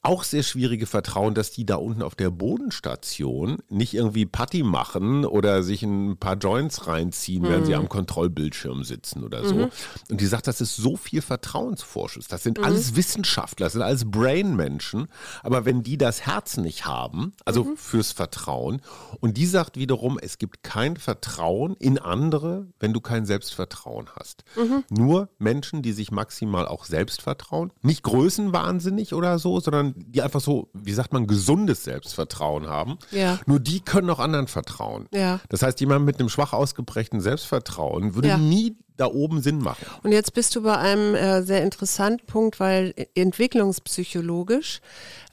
[0.01, 5.25] auch sehr schwierige Vertrauen, dass die da unten auf der Bodenstation nicht irgendwie Party machen
[5.25, 9.69] oder sich ein paar Joints reinziehen, während sie am Kontrollbildschirm sitzen oder so.
[10.09, 12.27] Und die sagt, das ist so viel Vertrauensvorschuss.
[12.27, 15.07] Das sind alles Wissenschaftler, das sind alles Brain-Menschen.
[15.43, 18.81] Aber wenn die das Herz nicht haben, also fürs Vertrauen,
[19.19, 24.43] und die sagt wiederum, es gibt kein Vertrauen in andere, wenn du kein Selbstvertrauen hast.
[24.89, 30.41] Nur Menschen, die sich maximal auch selbst vertrauen, nicht größenwahnsinnig oder so, sondern die einfach
[30.41, 32.97] so, wie sagt man, gesundes Selbstvertrauen haben.
[33.11, 33.39] Ja.
[33.45, 35.07] Nur die können auch anderen vertrauen.
[35.13, 35.39] Ja.
[35.49, 38.37] Das heißt, jemand mit einem schwach ausgeprägten Selbstvertrauen würde Ja.
[38.37, 39.85] nie da oben Sinn machen.
[40.01, 44.79] Und jetzt bist du bei einem äh, sehr interessanten Punkt, weil entwicklungspsychologisch,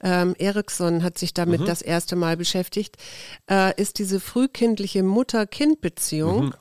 [0.03, 2.97] ähm, Erikson hat sich damit das erste Mal beschäftigt,
[3.49, 6.53] äh, ist diese frühkindliche Mutter-Kind-Beziehung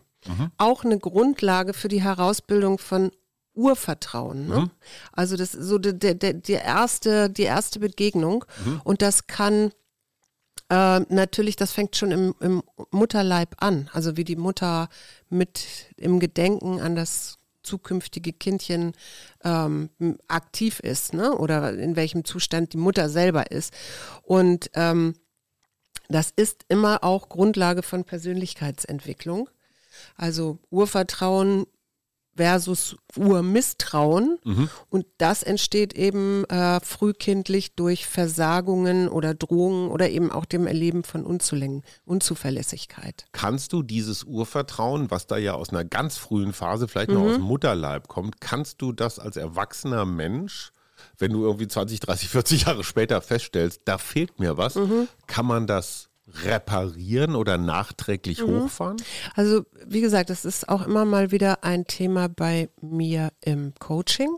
[0.56, 3.10] auch eine Grundlage für die Herausbildung von
[3.54, 4.46] Urvertrauen.
[4.48, 4.70] Ne?
[5.12, 8.44] Also das ist so die, die, die, die erste, die erste Begegnung.
[8.84, 9.70] Und das kann
[10.70, 13.90] äh, natürlich, das fängt schon im, im Mutterleib an.
[13.92, 14.88] Also wie die Mutter
[15.28, 18.92] mit im Gedenken an das zukünftige Kindchen
[19.42, 19.88] ähm,
[20.28, 21.34] aktiv ist, ne?
[21.36, 23.72] Oder in welchem Zustand die Mutter selber ist.
[24.22, 25.14] Und ähm,
[26.08, 29.48] das ist immer auch Grundlage von Persönlichkeitsentwicklung.
[30.16, 31.66] Also Urvertrauen
[32.36, 34.38] versus Urmisstrauen.
[34.90, 41.04] Und das entsteht eben äh, frühkindlich durch Versagungen oder Drohungen oder eben auch dem Erleben
[41.04, 43.26] von Unzulängen, Unzuverlässigkeit.
[43.32, 47.34] Kannst du dieses Urvertrauen, was da ja aus einer ganz frühen Phase, vielleicht noch aus
[47.34, 50.72] dem Mutterleib kommt, kannst du das als erwachsener Mensch,
[51.18, 54.78] wenn du irgendwie 20, 30, 40 Jahre später feststellst, da fehlt mir was,
[55.26, 58.96] kann man das reparieren oder nachträglich hochfahren?
[59.34, 64.36] Also wie gesagt, das ist auch immer mal wieder ein Thema bei mir im Coaching.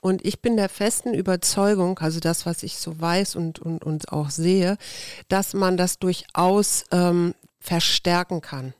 [0.00, 4.12] Und ich bin der festen Überzeugung, also das, was ich so weiß und, und, und
[4.12, 4.76] auch sehe,
[5.28, 8.74] dass man das durchaus ähm, verstärken kann.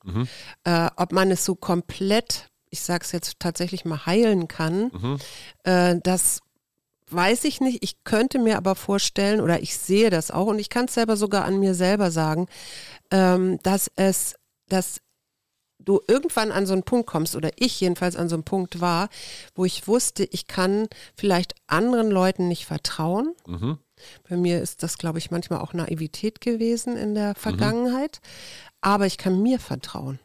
[0.64, 4.92] Äh, ob man es so komplett, ich sage es jetzt tatsächlich mal heilen kann,
[5.64, 6.40] äh, das
[7.10, 7.82] weiß ich nicht.
[7.82, 11.16] Ich könnte mir aber vorstellen, oder ich sehe das auch, und ich kann es selber
[11.16, 12.46] sogar an mir selber sagen,
[13.10, 14.34] ähm, dass es,
[14.68, 15.00] dass
[15.78, 19.08] du irgendwann an so einen Punkt kommst, oder ich jedenfalls an so einen Punkt war,
[19.54, 23.34] wo ich wusste, ich kann vielleicht anderen Leuten nicht vertrauen.
[24.28, 28.20] Bei mir ist das, glaube ich, manchmal auch Naivität gewesen in der Vergangenheit,
[28.80, 30.18] aber ich kann mir vertrauen.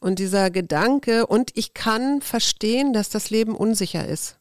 [0.00, 4.38] Und dieser Gedanke, und ich kann verstehen, dass das Leben unsicher ist.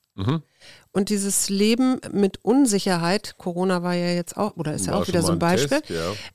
[0.91, 5.07] Und dieses Leben mit Unsicherheit, Corona war ja jetzt auch, oder ist ja War auch
[5.07, 5.91] wieder so ein Beispiel, Test,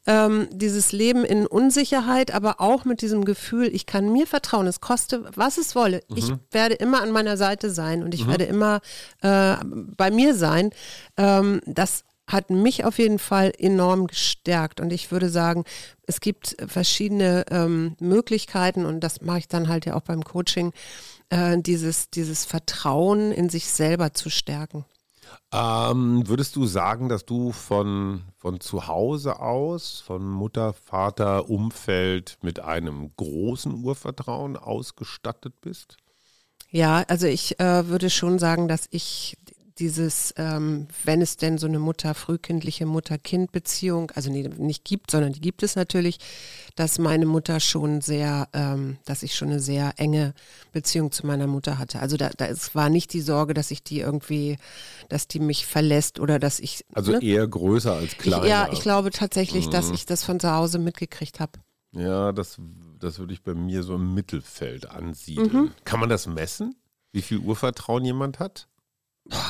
[0.07, 0.27] ja.
[0.27, 4.81] ähm, dieses Leben in Unsicherheit, aber auch mit diesem Gefühl, ich kann mir vertrauen, es
[4.81, 6.03] koste, was es wolle.
[6.15, 8.81] Ich werde immer an meiner Seite sein und ich werde immer
[9.23, 9.57] äh,
[9.97, 10.71] bei mir sein.
[11.17, 15.65] Ähm, das hat mich auf jeden Fall enorm gestärkt und ich würde sagen,
[16.07, 20.73] es gibt verschiedene ähm, Möglichkeiten und das mache ich dann halt ja auch beim Coaching,
[21.31, 24.85] äh, dieses, dieses Vertrauen in sich selber zu stärken.
[25.53, 32.39] Ähm, würdest du sagen, dass du von, von zu Hause aus, von Mutter, Vater, Umfeld
[32.43, 35.97] mit einem großen Urvertrauen ausgestattet bist?
[36.71, 39.39] Ja, also ich äh, würde schon sagen, dass ich
[39.79, 45.33] dieses, ähm, wenn es denn so eine Mutter, frühkindliche Mutter-Kind-Beziehung, also nee, nicht gibt, sondern
[45.33, 46.19] die gibt es natürlich,
[46.77, 50.35] dass meine Mutter schon sehr, ähm, dass ich schon eine sehr enge
[50.73, 51.99] Beziehung zu meiner Mutter hatte.
[51.99, 54.59] Also da, da es war nicht die Sorge, dass ich die irgendwie,
[55.09, 56.85] dass die mich verlässt oder dass ich.
[56.93, 57.23] Also ne?
[57.23, 58.47] eher größer als ich, kleiner.
[58.47, 61.53] ja, ich glaube tatsächlich, dass ich das von zu Hause mitgekriegt habe.
[61.93, 62.59] Ja, das,
[62.99, 65.53] das würde ich bei mir so im Mittelfeld ansiedeln.
[65.53, 65.71] Mhm.
[65.85, 66.75] Kann man das messen?
[67.13, 68.69] Wie viel Urvertrauen jemand hat?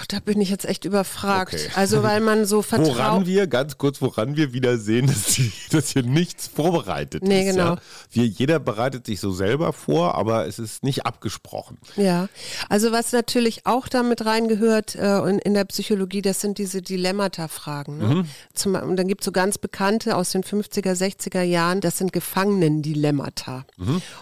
[0.07, 1.55] Da bin ich jetzt echt überfragt.
[1.55, 1.69] Okay.
[1.75, 3.27] Also weil man so Woran vertraut.
[3.27, 7.57] wir, ganz kurz, woran wir wieder sehen, dass, die, dass hier nichts vorbereitet Nee, ist.
[7.57, 7.75] genau.
[7.75, 7.79] Ja?
[8.13, 11.79] Wir, jeder bereitet sich so selber vor, aber es ist nicht abgesprochen.
[11.97, 12.29] Ja,
[12.69, 17.99] also was natürlich auch damit reingehört äh, in, in der Psychologie, das sind diese Dilemmata-Fragen.
[17.99, 18.27] Ne?
[18.53, 22.13] Zum, und dann gibt es so ganz bekannte aus den 50er, 60er Jahren, das sind
[22.13, 23.65] Gefangenen-Dilemmata.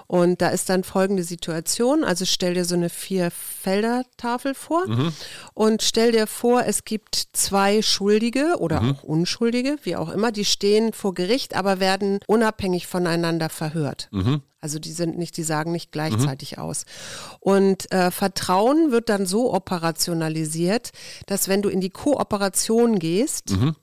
[0.06, 4.84] Und da ist dann folgende Situation, also stell dir so eine Vier-Felder-Tafel vor
[5.55, 10.44] und stell dir vor, es gibt zwei Schuldige oder auch Unschuldige, wie auch immer, die
[10.44, 14.09] stehen vor Gericht, aber werden unabhängig voneinander verhört.
[14.62, 16.62] Also die sind nicht, die sagen nicht gleichzeitig mhm.
[16.62, 16.85] aus.
[17.40, 20.92] Und äh, Vertrauen wird dann so operationalisiert,
[21.26, 23.74] dass wenn du in die Kooperation gehst, mhm.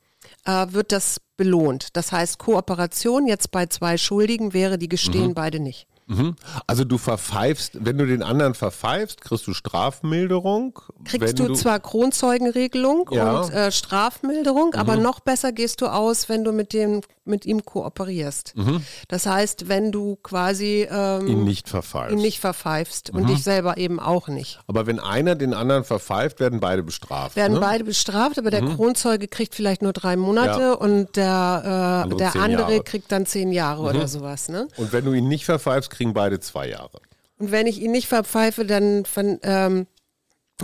[0.45, 1.89] äh, wird das belohnt.
[1.97, 5.33] Das heißt, Kooperation jetzt bei zwei Schuldigen wäre, die gestehen mhm.
[5.33, 5.85] beide nicht.
[6.09, 6.35] Mhm.
[6.65, 10.79] Also du verpfeifst, wenn du den anderen verpfeifst, kriegst du Strafmilderung.
[11.05, 13.41] Kriegst du, du, zwar Kronzeugenregelung ja.
[13.41, 14.79] und äh, Strafmilderung, mhm.
[14.79, 18.55] aber noch besser gehst du aus, wenn du mit dem mit ihm kooperierst.
[18.55, 18.83] Mhm.
[19.07, 23.27] Das heißt, wenn du quasi ähm, ihn nicht verpfeifst, ihn nicht verpfeifst und mhm.
[23.27, 24.59] dich selber eben auch nicht.
[24.67, 27.35] Aber wenn einer den anderen verpfeift, werden beide bestraft.
[27.35, 27.59] Werden ne?
[27.59, 28.75] beide bestraft, aber der mhm.
[28.75, 30.73] Kronzeuge kriegt vielleicht nur drei Monate ja.
[30.73, 32.83] und der, äh, der andere Jahre.
[32.83, 34.07] kriegt dann zehn Jahre oder mhm.
[34.07, 34.49] sowas.
[34.49, 34.67] Ne?
[34.77, 36.99] Und wenn du ihn nicht verpfeifst, kriegen beide zwei Jahre.
[37.37, 39.87] Und wenn ich ihn nicht verpfeife, dann von, ähm,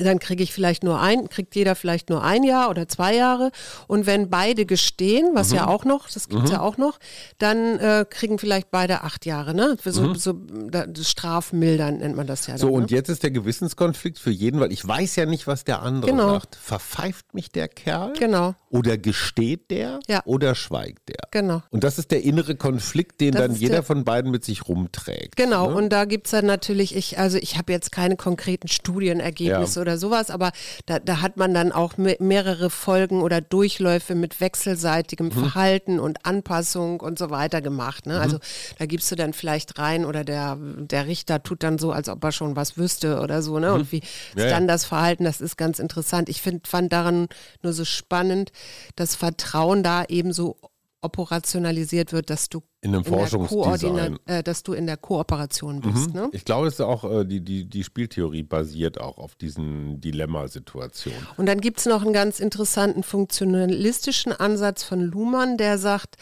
[0.03, 3.51] dann kriege ich vielleicht nur ein, kriegt jeder vielleicht nur ein Jahr oder zwei Jahre.
[3.87, 5.55] Und wenn beide gestehen, was mhm.
[5.55, 6.55] ja auch noch, das gibt es mhm.
[6.55, 6.99] ja auch noch,
[7.37, 9.77] dann äh, kriegen vielleicht beide acht Jahre, ne?
[9.85, 10.15] So, mhm.
[10.15, 12.53] so das Strafmildern nennt man das ja.
[12.53, 12.97] Dann, so, und ne?
[12.97, 16.33] jetzt ist der Gewissenskonflikt für jeden, weil ich weiß ja nicht, was der andere genau.
[16.33, 16.55] sagt.
[16.55, 18.13] Verpfeift mich der Kerl?
[18.19, 18.55] Genau.
[18.69, 19.99] Oder gesteht der?
[20.07, 20.21] Ja.
[20.25, 21.29] Oder schweigt der?
[21.31, 21.61] Genau.
[21.69, 25.37] Und das ist der innere Konflikt, den das dann jeder von beiden mit sich rumträgt.
[25.37, 25.75] Genau, ne?
[25.75, 29.84] und da gibt es dann natürlich, ich, also ich habe jetzt keine konkreten Studienergebnisse ja.
[29.85, 30.51] Oder sowas, aber
[30.85, 35.31] da, da hat man dann auch mehrere Folgen oder Durchläufe mit wechselseitigem mhm.
[35.31, 38.07] Verhalten und Anpassung und so weiter gemacht.
[38.07, 38.15] Ne?
[38.15, 38.21] Mhm.
[38.21, 38.39] Also
[38.79, 42.23] da gibst du dann vielleicht rein oder der, der Richter tut dann so, als ob
[42.23, 43.59] er schon was wüsste oder so.
[43.59, 43.69] Ne?
[43.69, 43.75] Mhm.
[43.75, 44.01] Und wie
[44.35, 44.67] ja, dann ja.
[44.67, 46.29] das Verhalten, das ist ganz interessant.
[46.29, 47.27] Ich find, fand daran
[47.61, 48.51] nur so spannend,
[48.95, 50.57] dass Vertrauen da eben so
[51.05, 56.09] operationalisiert wird, dass du in einem Forschungsdesign, äh, dass du in der Kooperation bist.
[56.09, 56.13] Mhm.
[56.13, 56.29] Ne?
[56.33, 61.25] Ich glaube, es ist auch äh, die, die, die Spieltheorie basiert auch auf diesen Dilemmasituationen.
[61.37, 66.17] Und dann gibt es noch einen ganz interessanten funktionalistischen Ansatz von Luhmann, der sagt,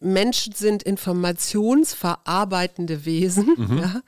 [0.00, 3.54] Menschen sind informationsverarbeitende Wesen.
[3.56, 3.78] Mhm.
[3.78, 4.02] Ja?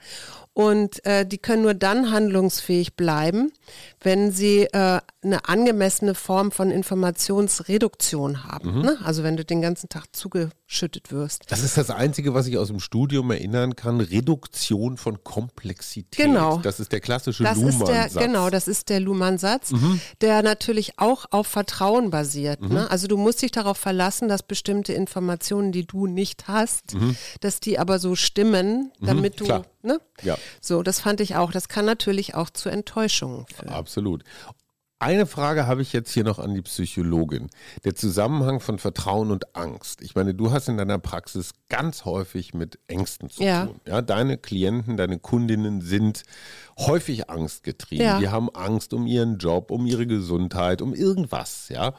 [0.55, 3.51] Und äh, die können nur dann handlungsfähig bleiben,
[3.99, 8.77] wenn sie äh, eine angemessene Form von Informationsreduktion haben.
[8.77, 8.81] Mhm.
[8.81, 8.97] Ne?
[9.03, 11.43] Also wenn du den ganzen Tag zugeschüttet wirst.
[11.49, 13.99] Das ist das Einzige, was ich aus dem Studium erinnern kann.
[13.99, 16.25] Reduktion von Komplexität.
[16.25, 16.59] Genau.
[16.59, 18.13] Das ist der klassische Luhmann-Satz.
[18.13, 19.99] Genau, das ist der Luhmann-Satz, mhm.
[20.21, 22.61] der natürlich auch auf Vertrauen basiert.
[22.61, 22.75] Mhm.
[22.75, 22.89] Ne?
[22.89, 27.17] Also du musst dich darauf verlassen, dass bestimmte Informationen, die du nicht hast, mhm.
[27.41, 29.05] dass die aber so stimmen, mhm.
[29.05, 29.47] damit du...
[29.85, 29.99] Ne?
[30.23, 30.35] Ja.
[30.61, 31.51] So, das fand ich auch.
[31.51, 33.69] Das kann natürlich auch zu Enttäuschungen führen.
[33.69, 34.23] Absolut.
[34.97, 37.49] Eine Frage habe ich jetzt hier noch an die Psychologin.
[37.83, 40.01] Der Zusammenhang von Vertrauen und Angst.
[40.01, 43.65] Ich meine, du hast in deiner Praxis ganz häufig mit Ängsten zu ja.
[43.65, 43.81] tun.
[43.85, 46.23] Ja, deine Klienten, deine Kundinnen sind
[46.79, 48.05] häufig angstgetrieben.
[48.05, 48.19] Ja.
[48.19, 51.67] Die haben Angst um ihren Job, um ihre Gesundheit, um irgendwas.
[51.67, 51.93] Ja,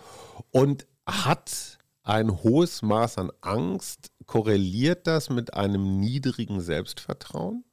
[0.50, 7.64] und hat ein hohes Maß an Angst korreliert das mit einem niedrigen Selbstvertrauen?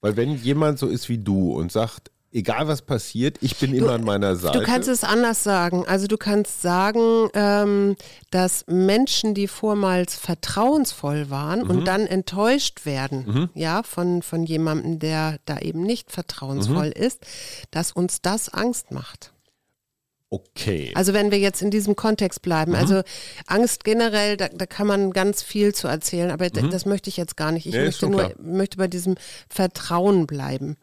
[0.00, 3.78] Weil wenn jemand so ist wie du und sagt, egal was passiert, ich bin du,
[3.78, 4.58] immer an meiner Seite.
[4.58, 5.84] Du kannst es anders sagen.
[5.86, 7.96] Also du kannst sagen, ähm,
[8.30, 11.70] dass Menschen, die vormals vertrauensvoll waren mhm.
[11.70, 13.48] und dann enttäuscht werden, mhm.
[13.54, 17.02] ja, von, von jemandem, der da eben nicht vertrauensvoll mhm.
[17.02, 17.26] ist,
[17.70, 19.32] dass uns das Angst macht.
[20.30, 20.92] Okay.
[20.94, 22.78] Also wenn wir jetzt in diesem Kontext bleiben, mhm.
[22.78, 23.02] also
[23.46, 26.70] Angst generell, da, da, kann man ganz viel zu erzählen, aber mhm.
[26.70, 27.66] das möchte ich jetzt gar nicht.
[27.66, 29.14] Ich nee, möchte nur möchte bei diesem
[29.48, 30.76] Vertrauen bleiben.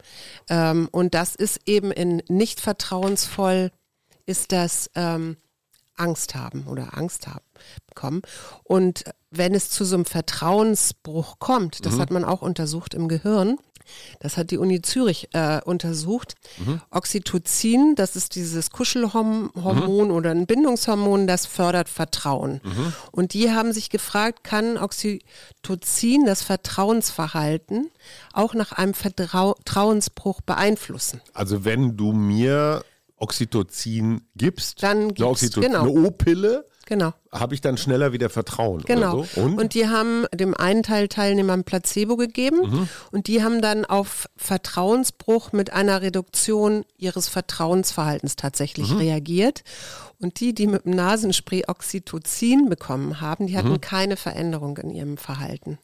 [0.49, 3.71] Ähm, und das ist eben in nicht vertrauensvoll,
[4.25, 5.37] ist das ähm,
[5.95, 7.45] Angst haben oder Angst haben
[7.87, 8.23] bekommen.
[8.63, 12.01] Und wenn es zu so einem Vertrauensbruch kommt, das mhm.
[12.01, 13.57] hat man auch untersucht im Gehirn,
[14.19, 16.35] das hat die Uni Zürich äh, untersucht.
[16.57, 16.81] Mhm.
[16.91, 20.11] Oxytocin, das ist dieses Kuschelhormon mhm.
[20.11, 22.61] oder ein Bindungshormon, das fördert Vertrauen.
[22.63, 22.93] Mhm.
[23.11, 27.89] Und die haben sich gefragt, kann Oxytocin das Vertrauensverhalten
[28.33, 31.21] auch nach einem Vertrauensbruch beeinflussen?
[31.33, 32.83] Also wenn du mir
[33.17, 35.81] Oxytocin gibst, dann gibt's, Oxytocin, genau.
[35.81, 37.13] eine O-Pille, Genau.
[37.31, 38.83] Habe ich dann schneller wieder Vertrauen.
[38.83, 39.23] Genau.
[39.23, 39.41] So?
[39.41, 39.59] Und?
[39.59, 39.73] und?
[39.73, 42.89] die haben dem einen Teil Teilnehmern Placebo gegeben mhm.
[43.11, 48.97] und die haben dann auf Vertrauensbruch mit einer Reduktion ihres Vertrauensverhaltens tatsächlich mhm.
[48.97, 49.63] reagiert.
[50.21, 53.81] Und die, die mit dem Nasenspray Oxytocin bekommen haben, die hatten mhm.
[53.81, 55.77] keine Veränderung in ihrem Verhalten.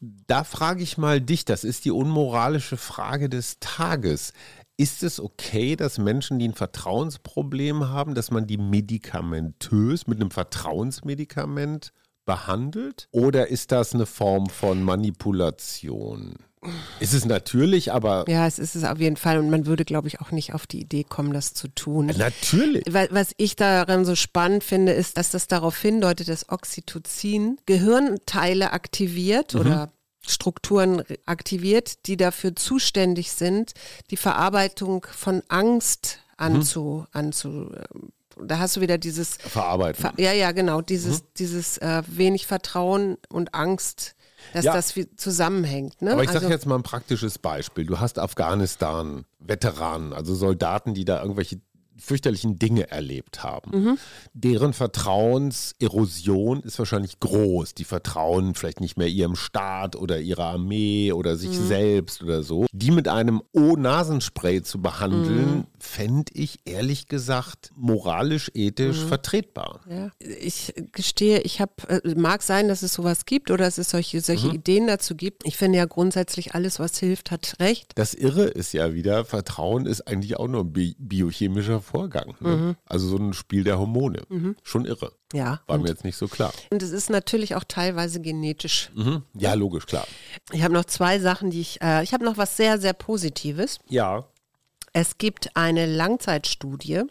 [0.00, 4.34] Da frage ich mal dich, das ist die unmoralische Frage des Tages.
[4.80, 10.30] Ist es okay, dass Menschen, die ein Vertrauensproblem haben, dass man die medikamentös mit einem
[10.30, 11.92] Vertrauensmedikament
[12.24, 13.08] behandelt?
[13.10, 16.36] Oder ist das eine Form von Manipulation?
[17.00, 18.24] Ist es natürlich, aber.
[18.28, 19.38] Ja, es ist es auf jeden Fall.
[19.38, 22.06] Und man würde, glaube ich, auch nicht auf die Idee kommen, das zu tun.
[22.16, 22.84] Natürlich.
[22.88, 29.54] Was ich daran so spannend finde, ist, dass das darauf hindeutet, dass Oxytocin Gehirnteile aktiviert
[29.54, 29.60] mhm.
[29.60, 29.92] oder
[30.28, 33.72] Strukturen aktiviert, die dafür zuständig sind,
[34.10, 37.06] die Verarbeitung von Angst anzu, mhm.
[37.12, 37.70] anzu
[38.40, 40.00] da hast du wieder dieses Verarbeiten.
[40.00, 41.26] Ver, ja, ja, genau, dieses, mhm.
[41.38, 44.14] dieses äh, wenig Vertrauen und Angst,
[44.52, 44.72] dass ja.
[44.72, 46.00] das zusammenhängt.
[46.00, 46.12] Ne?
[46.12, 47.84] Aber ich sage also, jetzt mal ein praktisches Beispiel.
[47.86, 51.60] Du hast Afghanistan-Veteranen, also Soldaten, die da irgendwelche
[51.98, 53.70] fürchterlichen Dinge erlebt haben.
[53.70, 53.98] Mhm.
[54.32, 57.74] Deren Vertrauenserosion ist wahrscheinlich groß.
[57.74, 61.66] Die vertrauen vielleicht nicht mehr ihrem Staat oder ihrer Armee oder sich mhm.
[61.66, 62.66] selbst oder so.
[62.72, 65.64] Die mit einem O-Nasenspray zu behandeln, mhm.
[65.78, 69.08] fände ich ehrlich gesagt moralisch, ethisch mhm.
[69.08, 69.80] vertretbar.
[69.88, 70.10] Ja.
[70.18, 74.20] Ich gestehe, ich habe, äh, mag sein, dass es sowas gibt oder dass es solche,
[74.20, 74.54] solche mhm.
[74.54, 75.46] Ideen dazu gibt.
[75.46, 77.92] Ich finde ja grundsätzlich alles, was hilft, hat recht.
[77.94, 82.34] Das Irre ist ja wieder, Vertrauen ist eigentlich auch nur ein bi biochemischer Vorgang.
[82.40, 82.56] Ne?
[82.56, 82.76] Mhm.
[82.86, 84.22] Also so ein Spiel der Hormone.
[84.28, 84.56] Mhm.
[84.62, 85.12] Schon irre.
[85.32, 85.60] Ja.
[85.66, 86.52] War mir jetzt nicht so klar.
[86.70, 88.90] Und es ist natürlich auch teilweise genetisch.
[88.94, 89.22] Mhm.
[89.34, 90.06] Ja, logisch, klar.
[90.52, 93.78] Ich habe noch zwei Sachen, die ich, äh, ich habe noch was sehr, sehr Positives.
[93.88, 94.24] Ja.
[94.92, 97.02] Es gibt eine Langzeitstudie,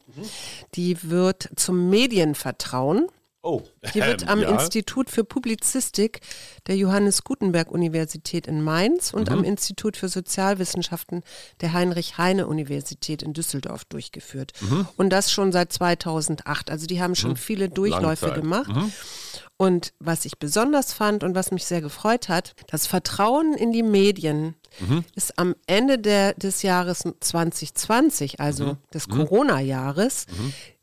[0.73, 3.07] die wird zum Medienvertrauen
[3.47, 3.63] Oh.
[3.93, 4.49] Die wird am ja.
[4.49, 6.19] Institut für Publizistik
[6.67, 9.37] der Johannes Gutenberg Universität in Mainz und mhm.
[9.37, 11.23] am Institut für Sozialwissenschaften
[11.61, 14.51] der Heinrich Heine Universität in Düsseldorf durchgeführt.
[14.59, 14.85] Mhm.
[14.97, 16.69] Und das schon seit 2008.
[16.69, 17.35] Also die haben schon mhm.
[17.37, 18.43] viele Durchläufe Langzeit.
[18.43, 18.75] gemacht.
[18.75, 18.91] Mhm.
[19.55, 23.81] Und was ich besonders fand und was mich sehr gefreut hat, das Vertrauen in die
[23.81, 25.05] Medien mhm.
[25.15, 28.77] ist am Ende der, des Jahres 2020, also mhm.
[28.93, 30.25] des Corona-Jahres,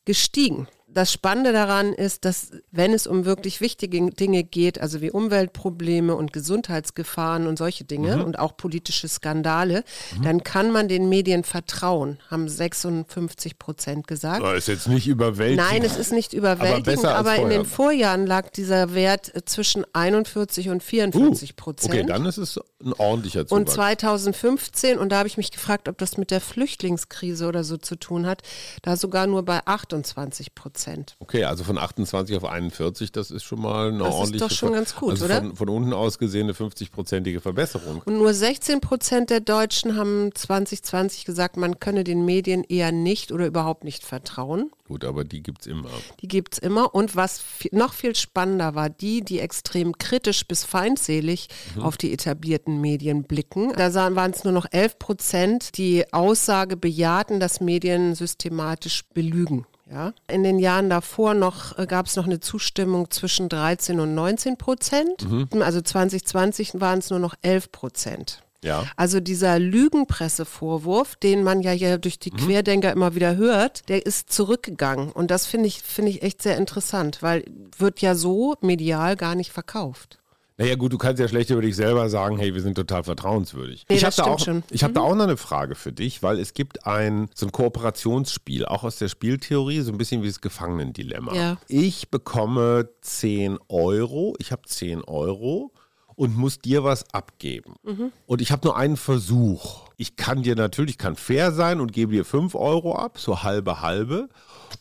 [0.07, 5.11] gestiegen das Spannende daran ist, dass wenn es um wirklich wichtige Dinge geht, also wie
[5.11, 8.25] Umweltprobleme und Gesundheitsgefahren und solche Dinge mhm.
[8.25, 9.85] und auch politische Skandale,
[10.17, 10.23] mhm.
[10.23, 14.45] dann kann man den Medien vertrauen, haben 56 Prozent gesagt.
[14.45, 15.69] Das ist jetzt nicht überwältigend.
[15.69, 19.85] Nein, es ist nicht überwältigend, aber, aber in den Vorjahren lag dieser Wert äh, zwischen
[19.93, 21.93] 41 und 44 Prozent.
[21.93, 23.61] Uh, okay, dann ist es ein ordentlicher Zuwachs.
[23.61, 27.77] Und 2015, und da habe ich mich gefragt, ob das mit der Flüchtlingskrise oder so
[27.77, 28.43] zu tun hat,
[28.83, 30.84] da sogar nur bei 28 Prozent.
[30.85, 31.17] Prozent.
[31.19, 34.45] Okay, also von 28 auf 41, das ist schon mal eine das ordentliche.
[34.45, 35.37] Das ist doch schon ganz gut, also oder?
[35.37, 38.03] Von, von unten aus gesehen eine 50-prozentige Verbesserung.
[38.05, 43.33] Und nur 16 Prozent der Deutschen haben 2020 gesagt, man könne den Medien eher nicht
[43.33, 44.71] oder überhaupt nicht vertrauen.
[44.87, 45.89] Gut, aber die gibt es immer.
[46.21, 46.95] Die gibt es immer.
[46.95, 47.43] Und was
[47.73, 51.83] noch viel spannender war, die, die extrem kritisch bis feindselig mhm.
[51.83, 53.73] auf die etablierten Medien blicken.
[53.73, 59.67] Da waren es nur noch 11 Prozent, die Aussage bejahten, dass Medien systematisch belügen.
[59.91, 60.13] Ja.
[60.29, 64.57] In den Jahren davor noch äh, gab es noch eine Zustimmung zwischen 13 und 19
[64.57, 65.31] Prozent.
[65.31, 65.63] Mhm.
[65.63, 68.43] Also 2020 waren es nur noch 11 Prozent.
[68.63, 68.85] Ja.
[68.97, 72.37] Also dieser Lügenpressevorwurf, den man ja hier durch die mhm.
[72.39, 75.13] Querdenker immer wieder hört, der ist zurückgegangen.
[75.13, 77.45] Und das finde ich, finde ich echt sehr interessant, weil
[77.77, 80.19] wird ja so medial gar nicht verkauft.
[80.57, 83.87] Naja gut, du kannst ja schlecht über dich selber sagen, hey, wir sind total vertrauenswürdig.
[83.89, 84.47] Nee, ich habe da, auch.
[84.71, 84.95] Ich hab mhm.
[84.95, 88.85] da auch noch eine Frage für dich, weil es gibt ein so ein Kooperationsspiel, auch
[88.85, 91.35] aus der Spieltheorie, so ein bisschen wie das Gefangenendilemma.
[91.35, 91.57] Ja.
[91.67, 95.73] Ich bekomme 10 Euro, ich habe 10 Euro
[96.15, 97.75] und muss dir was abgeben.
[97.83, 98.13] Mhm.
[98.27, 99.89] Und ich habe nur einen Versuch.
[99.97, 103.81] Ich kann dir natürlich, kann fair sein und gebe dir 5 Euro ab, so halbe
[103.81, 104.29] halbe.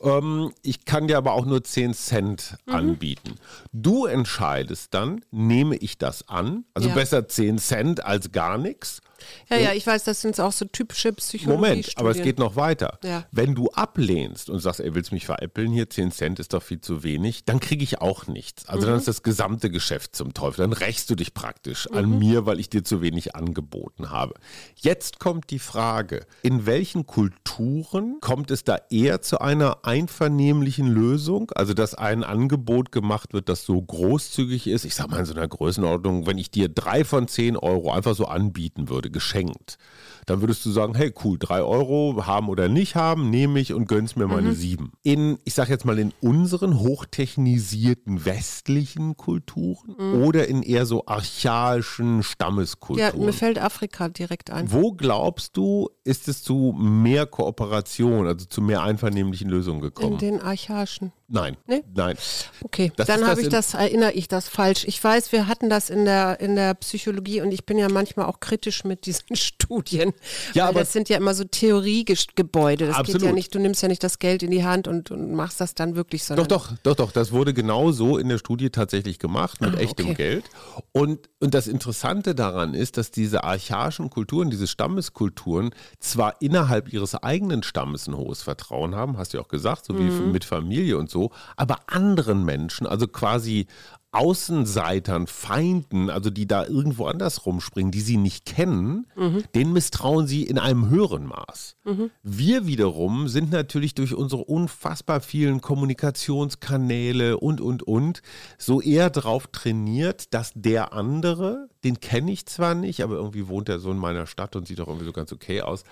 [0.01, 2.73] Ähm, ich kann dir aber auch nur 10 Cent mhm.
[2.73, 3.35] anbieten.
[3.71, 6.65] Du entscheidest dann, nehme ich das an?
[6.73, 6.95] Also ja.
[6.95, 9.01] besser 10 Cent als gar nichts.
[9.49, 11.55] Ja, ja, ich weiß, das sind auch so typische Psychologie.
[11.55, 12.99] Moment, aber es geht noch weiter.
[13.03, 13.25] Ja.
[13.31, 16.81] Wenn du ablehnst und sagst, ey, willst mich veräppeln hier, 10 Cent ist doch viel
[16.81, 18.67] zu wenig, dann kriege ich auch nichts.
[18.67, 18.91] Also mhm.
[18.91, 20.61] dann ist das gesamte Geschäft zum Teufel.
[20.61, 21.97] Dann rächst du dich praktisch mhm.
[21.97, 24.33] an mir, weil ich dir zu wenig angeboten habe.
[24.75, 31.51] Jetzt kommt die Frage, in welchen Kulturen kommt es da eher zu einer einvernehmlichen Lösung?
[31.55, 34.85] Also, dass ein Angebot gemacht wird, das so großzügig ist.
[34.85, 38.15] Ich sage mal in so einer Größenordnung, wenn ich dir drei von zehn Euro einfach
[38.15, 39.77] so anbieten würde, geschenkt
[40.25, 43.87] dann würdest du sagen, hey cool, drei Euro haben oder nicht haben, nehme ich und
[43.87, 44.55] gönn's mir meine mhm.
[44.55, 44.91] sieben.
[45.03, 50.23] In, ich sag jetzt mal, in unseren hochtechnisierten westlichen Kulturen mhm.
[50.23, 53.17] oder in eher so archaischen Stammeskulturen?
[53.17, 54.71] Ja, mir fällt Afrika direkt ein.
[54.71, 60.13] Wo glaubst du, ist es zu mehr Kooperation, also zu mehr einvernehmlichen Lösungen gekommen?
[60.13, 61.11] In den archaischen.
[61.33, 61.83] Nein, nee?
[61.95, 62.15] nein.
[62.61, 64.85] Okay, das dann habe ich das, erinnere ich das falsch.
[64.85, 68.27] Ich weiß, wir hatten das in der, in der Psychologie und ich bin ja manchmal
[68.27, 70.13] auch kritisch mit diesen Studien.
[70.53, 72.85] Ja, aber das sind ja immer so Theoriegebäude.
[72.85, 73.21] Das absolut.
[73.21, 75.59] geht ja nicht, du nimmst ja nicht das Geld in die Hand und, und machst
[75.59, 76.47] das dann wirklich, sondern.
[76.47, 77.11] Doch, doch, doch, doch.
[77.11, 80.15] Das wurde genau so in der Studie tatsächlich gemacht, mit ah, echtem okay.
[80.15, 80.45] Geld.
[80.91, 87.15] Und, und das Interessante daran ist, dass diese archaischen Kulturen, diese Stammeskulturen, zwar innerhalb ihres
[87.15, 90.31] eigenen Stammes ein hohes Vertrauen haben, hast du ja auch gesagt, so wie mhm.
[90.31, 91.22] mit Familie und so,
[91.55, 93.67] aber anderen Menschen, also quasi
[94.13, 99.43] Außenseitern, Feinden, also die da irgendwo anders rumspringen, die sie nicht kennen, mhm.
[99.55, 101.77] denen misstrauen sie in einem höheren Maß.
[101.83, 102.11] Mhm.
[102.21, 108.21] Wir wiederum sind natürlich durch unsere unfassbar vielen Kommunikationskanäle und, und, und
[108.59, 113.67] so eher drauf trainiert, dass der andere, den kenne ich zwar nicht, aber irgendwie wohnt
[113.67, 115.85] er so in meiner Stadt und sieht doch irgendwie so ganz okay aus,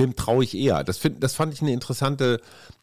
[0.00, 0.82] dem traue ich eher.
[0.82, 2.40] Das, find, das fand ich eine interessante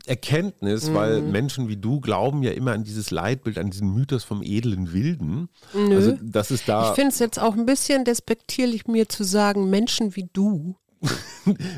[0.08, 0.94] Erkenntnis, mhm.
[0.94, 4.94] weil Menschen wie du glauben ja immer an dieses Leitbild, an diesen Mythos vom edlen
[4.94, 5.50] Wilden.
[5.74, 5.96] Nö.
[5.96, 6.90] Also das ist da.
[6.90, 10.76] Ich finde es jetzt auch ein bisschen despektierlich, mir zu sagen, Menschen wie du.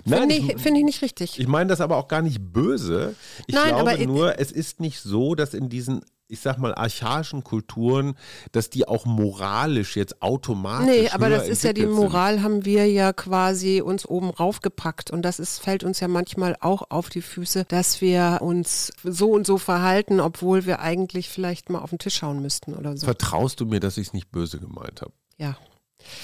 [0.08, 1.38] Finde ich, find ich, nicht richtig.
[1.40, 3.16] Ich meine das aber auch gar nicht böse.
[3.48, 7.44] Ich Nein, glaube nur, es ist nicht so, dass in diesen ich sag mal, archaischen
[7.44, 8.14] Kulturen,
[8.52, 10.86] dass die auch moralisch jetzt automatisch.
[10.86, 12.44] Nee, aber das ist ja die Moral, sind.
[12.44, 15.10] haben wir ja quasi uns oben raufgepackt.
[15.10, 19.32] Und das ist, fällt uns ja manchmal auch auf die Füße, dass wir uns so
[19.32, 23.06] und so verhalten, obwohl wir eigentlich vielleicht mal auf den Tisch schauen müssten oder so.
[23.06, 25.14] Vertraust du mir, dass ich es nicht böse gemeint habe?
[25.38, 25.58] Ja.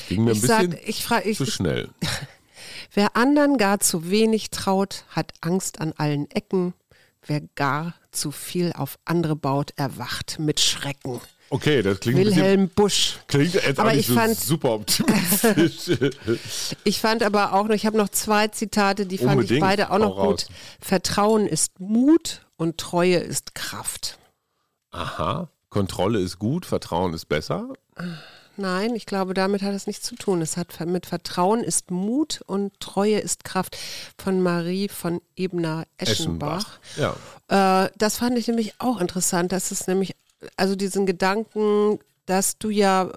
[0.08, 1.90] Ging mir ein bisschen sag, ich frag, ich, zu schnell.
[2.94, 6.74] Wer anderen gar zu wenig traut, hat Angst an allen Ecken.
[7.28, 11.22] Wer gar zu viel auf andere baut, erwacht mit Schrecken.
[11.50, 13.20] Okay, das klingt Wilhelm Busch.
[13.28, 15.98] Klingt jetzt aber ich so fand, super optimistisch.
[16.84, 20.00] ich fand aber auch noch, ich habe noch zwei Zitate, die fand ich beide auch
[20.00, 20.48] noch gut.
[20.80, 24.18] Vertrauen ist Mut und Treue ist Kraft.
[24.92, 25.50] Aha.
[25.70, 27.74] Kontrolle ist gut, Vertrauen ist besser.
[28.58, 30.42] Nein, ich glaube, damit hat es nichts zu tun.
[30.42, 33.78] Es hat mit Vertrauen ist Mut und Treue ist Kraft
[34.18, 36.80] von Marie von Ebner-Eschenbach.
[36.98, 37.16] Ja.
[37.48, 39.52] Äh, das fand ich nämlich auch interessant.
[39.52, 40.16] Das ist nämlich,
[40.58, 43.12] also diesen Gedanken, dass du ja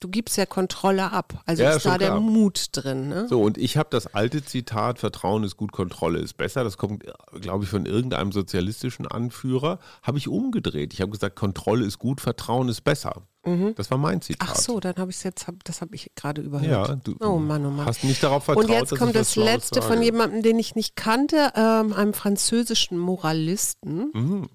[0.00, 1.42] du gibst ja Kontrolle ab.
[1.46, 3.08] Also ja, ist da der Mut drin.
[3.08, 3.26] Ne?
[3.28, 6.64] So, und ich habe das alte Zitat, Vertrauen ist gut, Kontrolle ist besser.
[6.64, 7.04] Das kommt,
[7.40, 9.78] glaube ich, von irgendeinem sozialistischen Anführer.
[10.02, 10.92] Habe ich umgedreht.
[10.92, 13.22] Ich habe gesagt, Kontrolle ist gut, Vertrauen ist besser.
[13.44, 13.74] Mhm.
[13.76, 14.48] Das war mein Zitat.
[14.50, 16.88] Ach so, dann habe ich es jetzt, das habe ich gerade überhört.
[16.88, 17.86] Ja, du oh Mann, oh Mann.
[17.86, 18.64] hast nicht darauf vertraut.
[18.64, 22.98] Und jetzt kommt das, das letzte von jemandem, den ich nicht kannte, ähm, einem französischen
[22.98, 24.10] Moralisten.
[24.12, 24.46] Mhm.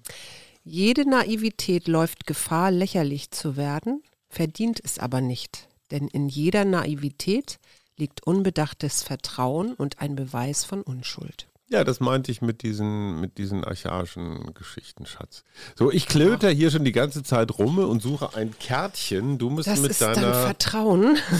[0.66, 4.02] Jede Naivität läuft Gefahr, lächerlich zu werden
[4.34, 7.58] verdient es aber nicht, denn in jeder Naivität
[7.96, 11.46] liegt unbedachtes Vertrauen und ein Beweis von Unschuld.
[11.68, 15.44] Ja, das meinte ich mit diesen, mit diesen archaischen Geschichten, Schatz.
[15.76, 19.38] So, ich klöter hier schon die ganze Zeit rum und suche ein Kärtchen.
[19.38, 20.54] Du musst das mit deiner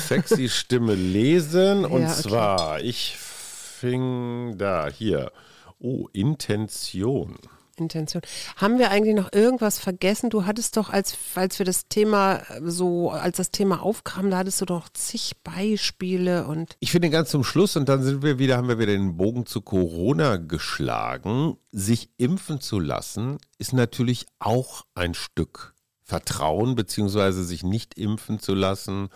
[0.09, 1.85] sexy Stimme lesen.
[1.85, 2.23] Und ja, okay.
[2.23, 5.31] zwar, ich fing da hier.
[5.79, 7.37] Oh, Intention.
[7.79, 8.23] Intention.
[8.57, 10.31] Haben wir eigentlich noch irgendwas vergessen?
[10.31, 14.61] Du hattest doch, als, als wir das Thema so, als das Thema aufkam, da hattest
[14.61, 16.77] du doch zig Beispiele und.
[16.81, 19.47] Ich finde ganz zum Schluss, und dann sind wir wieder, haben wir wieder den Bogen
[19.47, 21.57] zu Corona geschlagen.
[21.73, 28.55] Sich impfen zu lassen, ist natürlich auch ein Stück Vertrauen, beziehungsweise sich nicht impfen zu
[28.55, 29.09] lassen.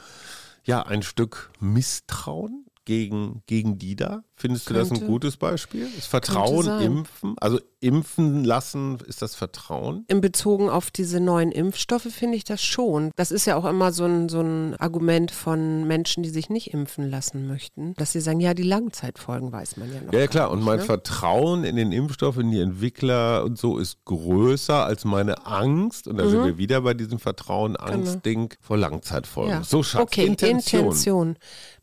[0.64, 4.22] Ja, ein Stück Misstrauen gegen, gegen die da?
[4.34, 4.84] Findest Könnte.
[4.84, 5.86] du das ein gutes Beispiel?
[5.98, 7.34] Ist Vertrauen impfen?
[7.38, 10.06] Also impfen lassen, ist das Vertrauen?
[10.08, 13.10] In Bezogen auf diese neuen Impfstoffe finde ich das schon.
[13.16, 16.72] Das ist ja auch immer so ein, so ein Argument von Menschen, die sich nicht
[16.72, 20.12] impfen lassen möchten, dass sie sagen, ja, die Langzeitfolgen weiß man ja noch.
[20.14, 20.46] Ja, ja klar.
[20.46, 20.84] Nicht, und mein ne?
[20.84, 26.08] Vertrauen in den Impfstoff, in die Entwickler und so ist größer als meine Angst.
[26.08, 26.30] Und da mhm.
[26.30, 28.60] sind wir wieder bei diesem Vertrauen-Angst-Ding genau.
[28.62, 29.52] vor Langzeitfolgen.
[29.52, 29.62] Ja.
[29.62, 30.84] So, Schatz, okay, Intention.
[30.84, 31.36] Intention.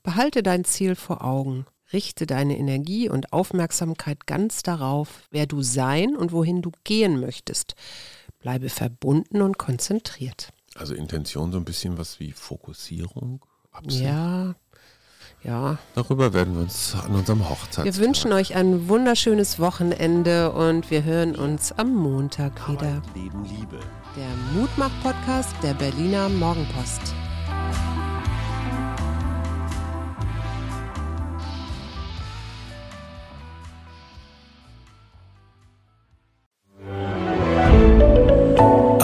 [0.06, 1.66] Behalte dein Ziel vor Augen.
[1.92, 7.74] Richte deine Energie und Aufmerksamkeit ganz darauf, wer du sein und wohin du gehen möchtest.
[8.40, 10.50] Bleibe verbunden und konzentriert.
[10.76, 13.44] Also Intention so ein bisschen was wie Fokussierung?
[13.72, 14.04] Absicht.
[14.04, 14.56] Ja,
[15.44, 15.80] ja.
[15.96, 17.86] Darüber werden wir uns an unserem Hochzeitstag.
[17.86, 23.02] Wir wünschen euch ein wunderschönes Wochenende und wir hören uns am Montag Arbeit, wieder.
[23.16, 23.80] Leben, Liebe.
[24.16, 27.14] Der Mutmach-Podcast der Berliner Morgenpost.